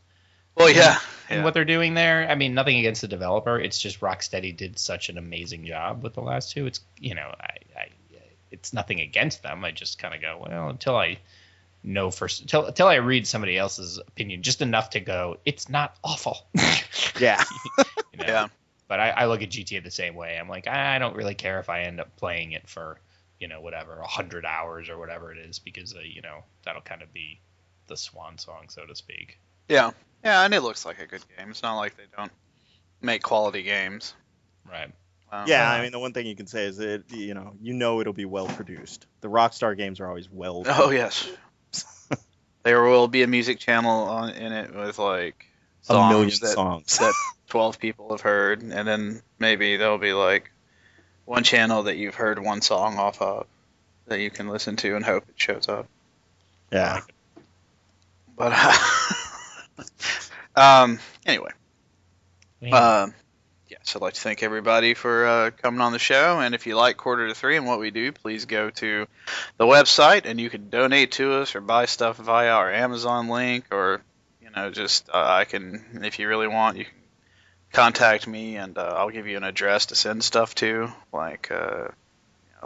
[0.54, 0.98] Well, yeah.
[1.30, 1.44] in yeah.
[1.44, 2.28] what they're doing there.
[2.28, 3.58] I mean, nothing against the developer.
[3.58, 6.66] It's just Rocksteady did such an amazing job with the last two.
[6.66, 7.88] It's you know, I, I
[8.54, 9.64] it's nothing against them.
[9.64, 11.18] I just kind of go, well, until I
[11.82, 15.96] know first, until until I read somebody else's opinion, just enough to go, it's not
[16.02, 16.46] awful.
[17.20, 17.42] Yeah.
[17.78, 18.26] you know?
[18.26, 18.48] Yeah.
[18.88, 20.36] But I, I look at GTA the same way.
[20.38, 22.98] I'm like, I don't really care if I end up playing it for,
[23.38, 26.82] you know, whatever, a hundred hours or whatever it is, because uh, you know that'll
[26.82, 27.40] kind of be
[27.86, 29.38] the swan song, so to speak.
[29.68, 29.90] Yeah.
[30.24, 31.50] Yeah, and it looks like a good game.
[31.50, 32.32] It's not like they don't
[33.00, 34.14] make quality games.
[34.68, 34.90] Right.
[35.34, 37.74] Um, Yeah, I mean the one thing you can say is that you know you
[37.74, 39.06] know it'll be well produced.
[39.20, 40.62] The Rockstar games are always well.
[40.66, 41.28] Oh yes.
[42.62, 45.46] there will be a music channel on in it with like
[45.88, 46.98] a million that, songs.
[46.98, 47.12] that
[47.48, 50.52] twelve people have heard, and then maybe there'll be like
[51.24, 53.46] one channel that you've heard one song off of
[54.06, 55.88] that you can listen to and hope it shows up.
[56.70, 57.00] yeah.
[58.36, 59.82] But uh,
[60.84, 61.50] um, anyway.
[62.60, 62.76] Yeah.
[62.76, 63.14] Um,
[63.84, 66.40] yes, I'd like to thank everybody for uh, coming on the show.
[66.40, 69.06] And if you like Quarter to Three and what we do, please go to
[69.56, 73.66] the website and you can donate to us or buy stuff via our Amazon link,
[73.70, 74.02] or
[74.40, 76.94] you know, just uh, I can, if you really want, you can
[77.72, 81.88] contact me and uh, I'll give you an address to send stuff to, like uh,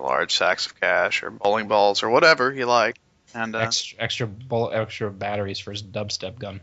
[0.01, 2.97] large sacks of cash or bowling balls or whatever you like.
[3.35, 6.61] And uh, extra extra bull, extra batteries for his dubstep gun.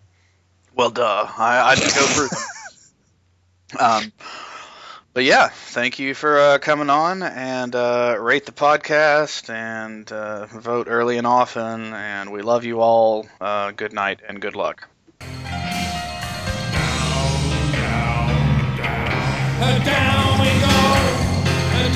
[0.74, 1.26] Well, duh.
[1.38, 2.40] I, I go through them.
[3.80, 4.12] Um,
[5.14, 10.46] but yeah, thank you for uh, coming on and uh, rate the podcast and uh,
[10.48, 11.94] vote early and often.
[11.94, 13.26] And we love you all.
[13.40, 14.90] Uh, good night and good luck.
[15.20, 15.30] Down
[18.78, 19.06] go,
[19.64, 20.68] and down we go,
[21.78, 21.96] and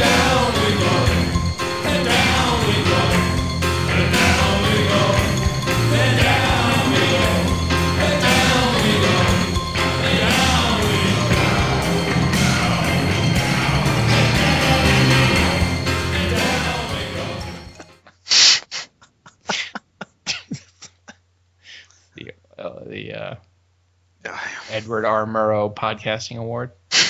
[24.69, 25.25] Edward R.
[25.25, 26.71] Murrow Podcasting Award.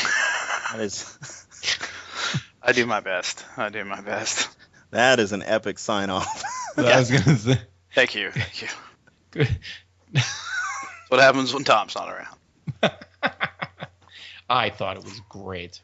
[0.71, 1.17] That is
[2.61, 3.43] I do my best.
[3.57, 4.47] I do my best.
[4.91, 6.43] that is an epic sign off.
[6.77, 7.57] I was gonna say.
[7.95, 8.29] Thank you.
[8.29, 8.67] Thank you.
[9.31, 9.57] Good.
[11.07, 12.93] What happens when Tom's not around.
[14.49, 15.81] I thought it was great.